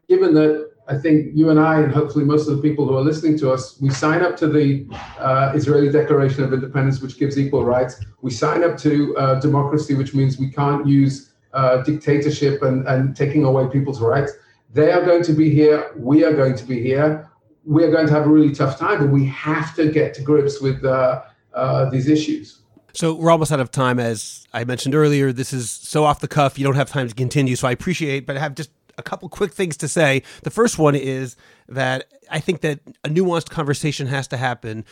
given 0.06 0.34
that 0.34 0.70
I 0.86 0.98
think 0.98 1.30
you 1.34 1.48
and 1.48 1.58
I, 1.58 1.80
and 1.80 1.90
hopefully 1.90 2.26
most 2.26 2.46
of 2.46 2.54
the 2.54 2.60
people 2.60 2.86
who 2.86 2.94
are 2.94 3.00
listening 3.00 3.38
to 3.38 3.50
us, 3.50 3.80
we 3.80 3.88
sign 3.88 4.20
up 4.20 4.36
to 4.36 4.46
the 4.46 4.86
uh, 5.18 5.52
Israeli 5.54 5.90
Declaration 5.90 6.44
of 6.44 6.52
Independence, 6.52 7.00
which 7.00 7.18
gives 7.18 7.38
equal 7.38 7.64
rights. 7.64 8.04
We 8.20 8.30
sign 8.30 8.62
up 8.62 8.76
to 8.80 9.16
uh, 9.16 9.40
democracy, 9.40 9.94
which 9.94 10.12
means 10.12 10.38
we 10.38 10.50
can't 10.50 10.86
use 10.86 11.32
uh, 11.54 11.78
dictatorship 11.78 12.62
and, 12.62 12.86
and 12.86 13.16
taking 13.16 13.44
away 13.44 13.66
people's 13.68 14.02
rights. 14.02 14.32
They 14.74 14.92
are 14.92 15.06
going 15.06 15.22
to 15.22 15.32
be 15.32 15.48
here. 15.48 15.92
We 15.96 16.22
are 16.26 16.34
going 16.34 16.54
to 16.56 16.64
be 16.66 16.82
here. 16.82 17.30
We 17.64 17.82
are 17.82 17.90
going 17.90 18.06
to 18.06 18.12
have 18.12 18.26
a 18.26 18.28
really 18.28 18.54
tough 18.54 18.78
time, 18.78 18.98
but 18.98 19.08
we 19.08 19.24
have 19.24 19.74
to 19.76 19.90
get 19.90 20.12
to 20.16 20.22
grips 20.22 20.60
with 20.60 20.84
uh, 20.84 21.22
uh, 21.54 21.88
these 21.88 22.08
issues. 22.08 22.58
So 22.92 23.14
we're 23.14 23.30
almost 23.30 23.52
out 23.52 23.60
of 23.60 23.70
time. 23.70 23.98
As 23.98 24.46
I 24.52 24.64
mentioned 24.64 24.94
earlier, 24.94 25.32
this 25.32 25.52
is 25.52 25.70
so 25.70 26.04
off 26.04 26.20
the 26.20 26.28
cuff. 26.28 26.58
You 26.58 26.64
don't 26.64 26.76
have 26.76 26.90
time 26.90 27.08
to 27.08 27.14
continue. 27.14 27.56
So 27.56 27.68
I 27.68 27.72
appreciate, 27.72 28.26
but 28.26 28.36
I 28.36 28.40
have 28.40 28.54
just 28.54 28.70
a 28.96 29.02
couple 29.02 29.28
quick 29.28 29.52
things 29.52 29.76
to 29.78 29.88
say. 29.88 30.22
The 30.42 30.50
first 30.50 30.78
one 30.78 30.94
is 30.94 31.36
that 31.68 32.06
I 32.30 32.40
think 32.40 32.62
that 32.62 32.80
a 33.04 33.08
nuanced 33.08 33.50
conversation 33.50 34.08
has 34.08 34.26
to 34.28 34.36
happen 34.36 34.84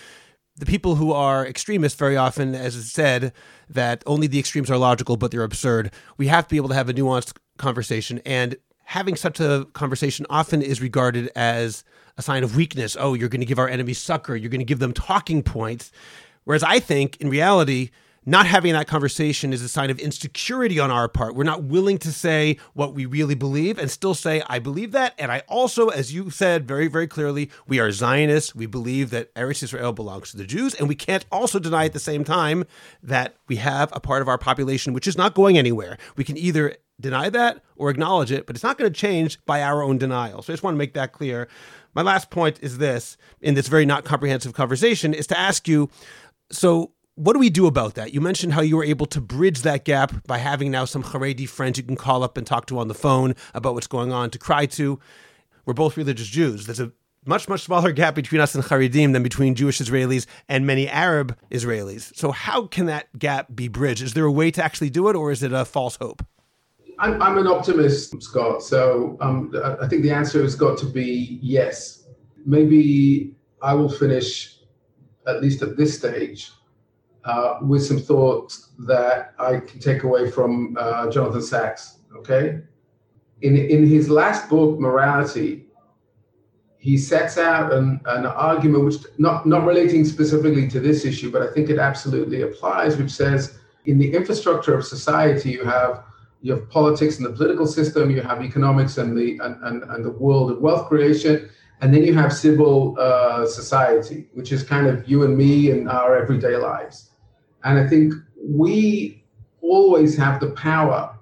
the 0.59 0.67
people 0.67 0.95
who 0.95 1.13
are 1.13 1.47
extremists 1.47 1.99
very 1.99 2.17
often, 2.17 2.55
as 2.55 2.75
is 2.77 2.91
said, 2.91 3.33
that 3.69 4.03
only 4.07 4.27
the 4.27 4.39
extremes 4.39 4.71
are 4.71 4.79
logical, 4.79 5.17
but 5.17 5.31
they're 5.31 5.43
absurd. 5.43 5.91
We 6.17 6.29
have 6.29 6.45
to 6.49 6.51
be 6.51 6.57
able 6.57 6.71
to 6.71 6.75
have 6.75 6.89
a 6.89 6.95
nuanced 6.95 7.37
conversation. 7.59 8.21
And 8.25 8.57
having 8.85 9.17
such 9.17 9.39
a 9.39 9.67
conversation 9.75 10.25
often 10.31 10.63
is 10.63 10.81
regarded 10.81 11.31
as 11.37 11.85
a 12.17 12.23
sign 12.23 12.43
of 12.43 12.57
weakness. 12.57 12.97
Oh, 12.99 13.13
you're 13.13 13.29
going 13.29 13.43
to 13.43 13.47
give 13.47 13.59
our 13.59 13.69
enemies 13.69 13.99
succor. 13.99 14.35
You're 14.35 14.51
going 14.51 14.61
to 14.61 14.65
give 14.65 14.79
them 14.79 14.93
talking 14.95 15.43
points. 15.43 15.93
Whereas 16.47 16.63
I 16.63 16.79
think 16.79 17.21
in 17.21 17.29
reality, 17.29 17.91
not 18.25 18.47
having 18.47 18.73
that 18.73 18.87
conversation 18.87 19.53
is 19.53 19.63
a 19.63 19.69
sign 19.69 19.91
of 19.91 19.99
insecurity 19.99 20.79
on 20.79 20.93
our 20.93 21.09
part. 21.09 21.35
We're 21.35 21.43
not 21.43 21.65
willing 21.65 21.99
to 21.99 22.13
say 22.13 22.57
what 22.73 22.95
we 22.95 23.05
really 23.05 23.35
believe 23.35 23.79
and 23.79 23.91
still 23.91 24.15
say, 24.15 24.43
I 24.47 24.61
believe 24.61 24.93
that. 24.93 25.15
And 25.19 25.33
I 25.33 25.43
also, 25.49 25.89
as 25.89 26.15
you 26.15 26.31
said 26.31 26.67
very, 26.67 26.87
very 26.87 27.09
clearly, 27.09 27.51
we 27.67 27.81
are 27.81 27.91
Zionists. 27.91 28.55
We 28.55 28.67
believe 28.67 29.11
that 29.11 29.35
Eretz 29.35 29.63
Israel 29.63 29.93
belongs 29.93 30.31
to 30.31 30.37
the 30.37 30.45
Jews. 30.45 30.75
And 30.75 30.89
we 30.89 30.95
can't 30.95 31.27
also 31.31 31.59
deny 31.59 31.85
at 31.87 31.93
the 31.93 32.01
same 32.01 32.23
time 32.23 32.65
that 33.03 33.35
we 33.49 33.57
have 33.57 33.91
a 33.93 34.01
part 34.01 34.23
of 34.23 34.29
our 34.29 34.39
population 34.39 34.93
which 34.93 35.07
is 35.07 35.19
not 35.19 35.35
going 35.35 35.59
anywhere. 35.59 35.99
We 36.17 36.25
can 36.25 36.37
either 36.37 36.77
deny 37.01 37.29
that 37.31 37.63
or 37.77 37.91
acknowledge 37.91 38.33
it, 38.33 38.47
but 38.47 38.57
it's 38.57 38.63
not 38.63 38.79
going 38.79 38.93
to 38.93 38.99
change 38.99 39.45
by 39.45 39.63
our 39.63 39.83
own 39.83 39.99
denial. 39.99 40.43
So 40.43 40.53
I 40.53 40.55
just 40.55 40.63
want 40.63 40.75
to 40.75 40.79
make 40.79 40.95
that 40.95 41.13
clear. 41.13 41.49
My 41.95 42.03
last 42.03 42.31
point 42.31 42.59
is 42.61 42.79
this 42.79 43.17
in 43.41 43.55
this 43.55 43.69
very 43.69 43.87
not 43.87 44.05
comprehensive 44.05 44.53
conversation 44.53 45.15
is 45.15 45.27
to 45.29 45.39
ask 45.39 45.67
you 45.67 45.89
so 46.51 46.93
what 47.17 47.33
do 47.33 47.39
we 47.39 47.51
do 47.51 47.67
about 47.67 47.95
that? 47.95 48.13
You 48.13 48.21
mentioned 48.21 48.53
how 48.53 48.61
you 48.61 48.77
were 48.77 48.85
able 48.85 49.07
to 49.07 49.21
bridge 49.21 49.63
that 49.63 49.85
gap 49.85 50.27
by 50.27 50.39
having 50.39 50.71
now 50.71 50.85
some 50.85 51.03
Haredi 51.03 51.49
friends 51.49 51.79
you 51.79 51.85
can 51.85 51.97
call 51.97 52.23
up 52.23 52.37
and 52.37 52.47
talk 52.47 52.67
to 52.67 52.79
on 52.79 52.89
the 52.89 52.95
phone 52.95 53.35
about 53.55 53.75
what's 53.75 53.87
going 53.87 54.13
on, 54.13 54.31
to 54.31 54.39
cry 54.39 54.67
to. 54.67 55.01
We're 55.65 55.75
both 55.75 55.97
religious 55.97 56.29
Jews. 56.29 56.67
There's 56.67 56.79
a 56.79 56.93
much, 57.25 57.49
much 57.49 57.63
smaller 57.63 57.91
gap 57.93 58.15
between 58.15 58.41
us 58.41 58.55
and 58.55 58.63
Haredim 58.63 59.13
than 59.13 59.23
between 59.23 59.55
Jewish 59.55 59.81
Israelis 59.81 60.27
and 60.49 60.67
many 60.67 60.89
Arab 60.89 61.37
Israelis. 61.51 62.15
So, 62.15 62.31
how 62.31 62.67
can 62.67 62.87
that 62.87 63.19
gap 63.19 63.49
be 63.55 63.69
bridged? 63.69 64.03
Is 64.03 64.15
there 64.15 64.25
a 64.25 64.33
way 64.33 64.51
to 64.53 64.63
actually 64.63 64.91
do 64.91 65.09
it, 65.09 65.17
or 65.17 65.33
is 65.33 65.43
it 65.43 65.53
a 65.53 65.65
false 65.65 65.97
hope? 65.97 66.25
I'm, 66.99 67.21
I'm 67.21 67.37
an 67.37 67.47
optimist, 67.47 68.23
Scott. 68.23 68.63
So, 68.63 69.17
um, 69.21 69.53
I 69.81 69.89
think 69.89 70.03
the 70.03 70.13
answer 70.13 70.41
has 70.43 70.55
got 70.55 70.79
to 70.79 70.87
be 70.87 71.39
yes. 71.43 72.05
Maybe 72.45 73.35
I 73.61 73.75
will 73.75 73.89
finish, 73.89 74.56
at 75.27 75.43
least 75.43 75.63
at 75.63 75.77
this 75.77 75.97
stage, 75.97 76.51
uh, 77.25 77.59
with 77.63 77.85
some 77.85 77.99
thoughts 77.99 78.71
that 78.87 79.35
I 79.39 79.61
can 79.61 79.81
take 79.81 80.05
away 80.05 80.31
from 80.31 80.77
uh, 80.79 81.11
Jonathan 81.11 81.43
Sacks. 81.43 81.99
Okay, 82.17 82.61
in 83.43 83.57
in 83.57 83.87
his 83.87 84.09
last 84.09 84.49
book, 84.49 84.79
Morality, 84.79 85.67
he 86.79 86.97
sets 86.97 87.37
out 87.37 87.73
an, 87.73 88.01
an 88.07 88.27
argument 88.27 88.85
which 88.85 88.99
not 89.19 89.47
not 89.47 89.67
relating 89.67 90.05
specifically 90.05 90.69
to 90.69 90.81
this 90.81 91.05
issue, 91.05 91.31
but 91.31 91.43
I 91.43 91.53
think 91.53 91.69
it 91.69 91.79
absolutely 91.79 92.43
applies, 92.43 92.97
which 92.97 93.11
says 93.11 93.59
in 93.87 93.99
the 93.99 94.15
infrastructure 94.15 94.75
of 94.77 94.85
society 94.85 95.51
you 95.51 95.65
have 95.65 96.05
you 96.43 96.53
have 96.53 96.69
politics 96.71 97.17
and 97.17 97.27
the 97.27 97.33
political 97.33 97.67
system, 97.67 98.11
you 98.11 98.21
have 98.21 98.43
economics 98.43 98.99
and 98.99 99.17
the 99.17 99.39
and, 99.43 99.57
and, 99.65 99.83
and 99.83 100.05
the 100.05 100.11
world 100.11 100.51
of 100.53 100.61
wealth 100.61 100.89
creation, 100.89 101.49
and 101.81 101.93
then 101.93 102.03
you 102.05 102.15
have 102.15 102.33
civil 102.33 102.97
uh, 102.99 103.47
society, 103.47 104.29
which 104.33 104.53
is 104.53 104.63
kind 104.63 104.87
of 104.87 105.09
you 105.09 105.25
and 105.25 105.37
me 105.37 105.71
and 105.71 105.89
our 105.89 106.17
everyday 106.17 106.57
lives. 106.57 107.11
And 107.65 107.79
I 107.79 107.87
think 107.87 108.15
we 108.43 109.25
always 109.61 110.17
have 110.17 110.41
the 110.41 110.51
power 110.51 111.17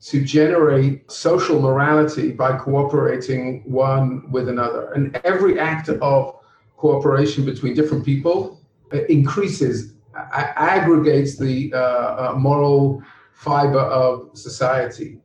to 0.00 0.24
generate 0.24 1.10
social 1.10 1.60
morality 1.60 2.30
by 2.30 2.56
cooperating 2.56 3.62
one 3.66 4.30
with 4.30 4.48
another. 4.48 4.92
And 4.92 5.18
every 5.24 5.58
act 5.58 5.88
of 5.88 6.36
cooperation 6.76 7.44
between 7.44 7.74
different 7.74 8.04
people 8.04 8.60
uh, 8.92 9.04
increases, 9.06 9.94
aggregates 10.14 11.36
the 11.36 11.72
uh, 11.74 11.78
uh, 11.78 12.34
moral 12.38 13.02
fiber 13.32 13.80
of 13.80 14.30
society. 14.34 15.18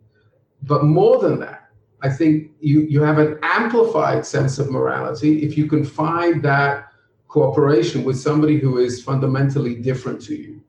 But 0.63 0.84
more 0.84 1.19
than 1.19 1.39
that, 1.39 1.61
I 2.01 2.09
think 2.09 2.51
you, 2.59 2.81
you 2.81 3.01
have 3.03 3.19
an 3.19 3.37
amplified 3.43 4.25
sense 4.25 4.57
of 4.59 4.71
morality 4.71 5.43
if 5.43 5.57
you 5.57 5.67
can 5.67 5.83
find 5.83 6.41
that 6.43 6.91
cooperation 7.27 8.03
with 8.03 8.19
somebody 8.19 8.59
who 8.59 8.79
is 8.79 9.03
fundamentally 9.03 9.75
different 9.75 10.21
to 10.23 10.35
you, 10.35 10.61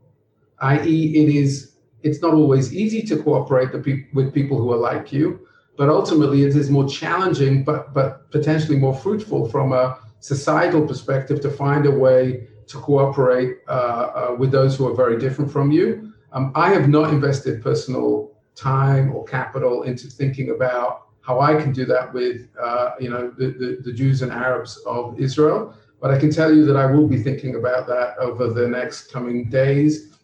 i.e., 0.61 1.23
it 1.23 1.29
is 1.35 1.73
it's 2.03 2.21
not 2.21 2.35
always 2.35 2.75
easy 2.75 3.03
to 3.03 3.23
cooperate 3.23 3.73
with 4.13 4.35
people 4.35 4.59
who 4.59 4.73
are 4.73 4.77
like 4.77 5.13
you, 5.13 5.47
but 5.77 5.89
ultimately 5.89 6.43
it 6.43 6.57
is 6.57 6.69
more 6.71 6.89
challenging, 6.89 7.65
but 7.65 7.95
but 7.95 8.31
potentially 8.31 8.77
more 8.77 8.95
fruitful 8.95 9.49
from 9.49 9.73
a 9.73 9.99
societal 10.21 10.87
perspective 10.87 11.41
to 11.41 11.51
find 11.51 11.87
a 11.87 11.91
way 11.91 12.47
to 12.67 12.77
cooperate 12.79 13.59
uh, 13.69 13.71
uh, 13.71 14.37
with 14.39 14.51
those 14.51 14.77
who 14.77 14.87
are 14.89 14.95
very 14.95 15.19
different 15.19 15.51
from 15.51 15.71
you. 15.71 16.13
Um, 16.33 16.53
I 16.55 16.71
have 16.71 16.89
not 16.89 17.11
invested 17.11 17.63
personal 17.63 18.33
time 18.55 19.15
or 19.15 19.25
capital 19.25 19.83
into 19.83 20.07
thinking 20.09 20.51
about 20.51 21.09
how 21.23 21.41
I 21.41 21.55
can 21.61 21.73
do 21.73 21.85
that 21.87 22.13
with 22.13 22.49
uh, 22.61 22.91
you 23.01 23.11
know 23.11 23.31
the, 23.31 23.47
the, 23.47 23.79
the 23.85 23.93
Jews 23.93 24.23
and 24.23 24.31
Arabs 24.33 24.77
of 24.87 25.19
Israel. 25.19 25.75
But 26.01 26.11
I 26.11 26.19
can 26.19 26.33
tell 26.33 26.53
you 26.53 26.65
that 26.67 26.77
I 26.77 26.87
will 26.87 27.07
be 27.07 27.23
thinking 27.23 27.55
about 27.55 27.87
that 27.87 28.19
over 28.19 28.49
the 28.53 28.67
next 28.67 29.13
coming 29.13 29.49
days 29.49 30.19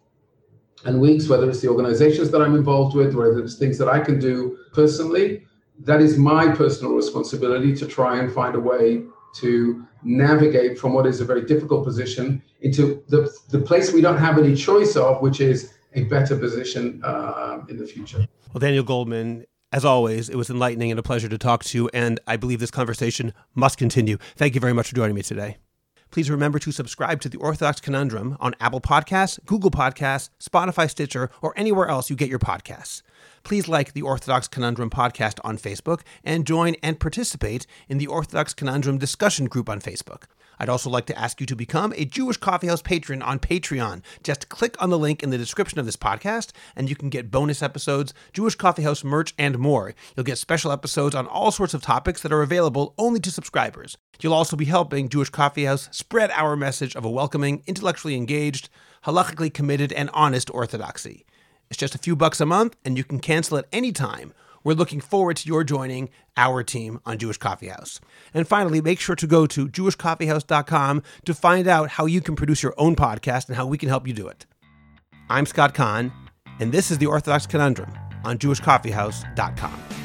and 0.84 1.00
weeks, 1.00 1.28
whether 1.28 1.48
it's 1.48 1.60
the 1.60 1.68
organizations 1.68 2.30
that 2.32 2.42
I'm 2.42 2.56
involved 2.56 2.96
with, 2.96 3.14
whether 3.14 3.38
it's 3.38 3.56
things 3.56 3.78
that 3.78 3.88
I 3.88 4.00
can 4.00 4.18
do 4.18 4.58
personally. 4.72 5.44
That 5.80 6.00
is 6.00 6.18
my 6.18 6.50
personal 6.50 6.94
responsibility 6.94 7.76
to 7.76 7.86
try 7.86 8.18
and 8.18 8.32
find 8.32 8.56
a 8.56 8.60
way 8.60 9.04
to 9.36 9.86
navigate 10.02 10.78
from 10.78 10.94
what 10.94 11.06
is 11.06 11.20
a 11.20 11.24
very 11.24 11.44
difficult 11.44 11.84
position 11.84 12.42
into 12.60 13.04
the, 13.08 13.30
the 13.50 13.60
place 13.60 13.92
we 13.92 14.00
don't 14.00 14.18
have 14.18 14.38
any 14.38 14.56
choice 14.56 14.96
of, 14.96 15.22
which 15.22 15.40
is 15.40 15.74
a 15.94 16.02
better 16.04 16.36
position 16.36 17.00
uh, 17.04 17.60
in 17.68 17.76
the 17.76 17.86
future. 17.86 18.26
Well, 18.52 18.60
Daniel 18.60 18.84
Goldman, 18.84 19.44
as 19.72 19.84
always, 19.84 20.28
it 20.28 20.36
was 20.36 20.50
enlightening 20.50 20.90
and 20.90 20.98
a 20.98 21.02
pleasure 21.02 21.28
to 21.28 21.38
talk 21.38 21.64
to 21.64 21.78
you, 21.78 21.90
and 21.92 22.20
I 22.26 22.36
believe 22.36 22.60
this 22.60 22.70
conversation 22.70 23.32
must 23.54 23.78
continue. 23.78 24.18
Thank 24.36 24.54
you 24.54 24.60
very 24.60 24.72
much 24.72 24.88
for 24.88 24.96
joining 24.96 25.14
me 25.14 25.22
today 25.22 25.58
please 26.10 26.30
remember 26.30 26.58
to 26.58 26.72
subscribe 26.72 27.20
to 27.20 27.28
the 27.28 27.38
Orthodox 27.38 27.80
Conundrum 27.80 28.36
on 28.40 28.54
Apple 28.60 28.80
Podcasts, 28.80 29.38
Google 29.44 29.70
Podcasts, 29.70 30.30
Spotify, 30.40 30.88
Stitcher, 30.88 31.30
or 31.42 31.52
anywhere 31.56 31.88
else 31.88 32.10
you 32.10 32.16
get 32.16 32.28
your 32.28 32.38
podcasts. 32.38 33.02
Please 33.44 33.68
like 33.68 33.92
the 33.92 34.02
Orthodox 34.02 34.48
Conundrum 34.48 34.90
podcast 34.90 35.38
on 35.44 35.58
Facebook 35.58 36.00
and 36.24 36.46
join 36.46 36.76
and 36.82 37.00
participate 37.00 37.66
in 37.88 37.98
the 37.98 38.06
Orthodox 38.06 38.54
Conundrum 38.54 38.98
discussion 38.98 39.46
group 39.46 39.68
on 39.68 39.80
Facebook. 39.80 40.24
I'd 40.58 40.68
also 40.68 40.90
like 40.90 41.06
to 41.06 41.18
ask 41.18 41.40
you 41.40 41.46
to 41.46 41.56
become 41.56 41.92
a 41.96 42.04
Jewish 42.04 42.38
Coffeehouse 42.38 42.82
patron 42.82 43.22
on 43.22 43.38
Patreon. 43.38 44.02
Just 44.22 44.48
click 44.48 44.80
on 44.82 44.90
the 44.90 44.98
link 44.98 45.22
in 45.22 45.30
the 45.30 45.38
description 45.38 45.78
of 45.78 45.86
this 45.86 45.96
podcast, 45.96 46.52
and 46.74 46.88
you 46.88 46.96
can 46.96 47.08
get 47.08 47.30
bonus 47.30 47.62
episodes, 47.62 48.12
Jewish 48.32 48.56
Coffeehouse 48.56 49.04
merch, 49.04 49.34
and 49.38 49.58
more. 49.58 49.94
You'll 50.16 50.24
get 50.24 50.38
special 50.38 50.72
episodes 50.72 51.14
on 51.14 51.26
all 51.26 51.50
sorts 51.50 51.74
of 51.74 51.82
topics 51.82 52.22
that 52.22 52.32
are 52.32 52.42
available 52.42 52.94
only 52.98 53.20
to 53.20 53.30
subscribers. 53.30 53.96
You'll 54.20 54.34
also 54.34 54.56
be 54.56 54.64
helping 54.64 55.08
Jewish 55.08 55.30
Coffeehouse 55.30 55.88
spread 55.94 56.30
our 56.32 56.56
message 56.56 56.96
of 56.96 57.04
a 57.04 57.10
welcoming, 57.10 57.62
intellectually 57.66 58.16
engaged, 58.16 58.68
halachically 59.04 59.52
committed, 59.52 59.92
and 59.92 60.10
honest 60.12 60.50
orthodoxy. 60.50 61.24
It's 61.70 61.78
just 61.78 61.94
a 61.94 61.98
few 61.98 62.16
bucks 62.16 62.40
a 62.40 62.46
month, 62.46 62.76
and 62.84 62.96
you 62.96 63.04
can 63.04 63.20
cancel 63.20 63.58
at 63.58 63.66
any 63.72 63.92
time 63.92 64.32
we're 64.68 64.74
looking 64.74 65.00
forward 65.00 65.34
to 65.38 65.48
your 65.48 65.64
joining 65.64 66.10
our 66.36 66.62
team 66.62 67.00
on 67.06 67.16
Jewish 67.16 67.38
Coffee 67.38 67.68
House. 67.68 68.02
And 68.34 68.46
finally, 68.46 68.82
make 68.82 69.00
sure 69.00 69.16
to 69.16 69.26
go 69.26 69.46
to 69.46 69.66
jewishcoffeehouse.com 69.66 71.02
to 71.24 71.34
find 71.34 71.66
out 71.66 71.88
how 71.88 72.04
you 72.04 72.20
can 72.20 72.36
produce 72.36 72.62
your 72.62 72.74
own 72.76 72.94
podcast 72.94 73.48
and 73.48 73.56
how 73.56 73.64
we 73.64 73.78
can 73.78 73.88
help 73.88 74.06
you 74.06 74.12
do 74.12 74.28
it. 74.28 74.44
I'm 75.30 75.46
Scott 75.46 75.72
Kahn, 75.72 76.12
and 76.60 76.70
this 76.70 76.90
is 76.90 76.98
the 76.98 77.06
Orthodox 77.06 77.46
Conundrum 77.46 77.90
on 78.24 78.36
jewishcoffeehouse.com. 78.36 79.97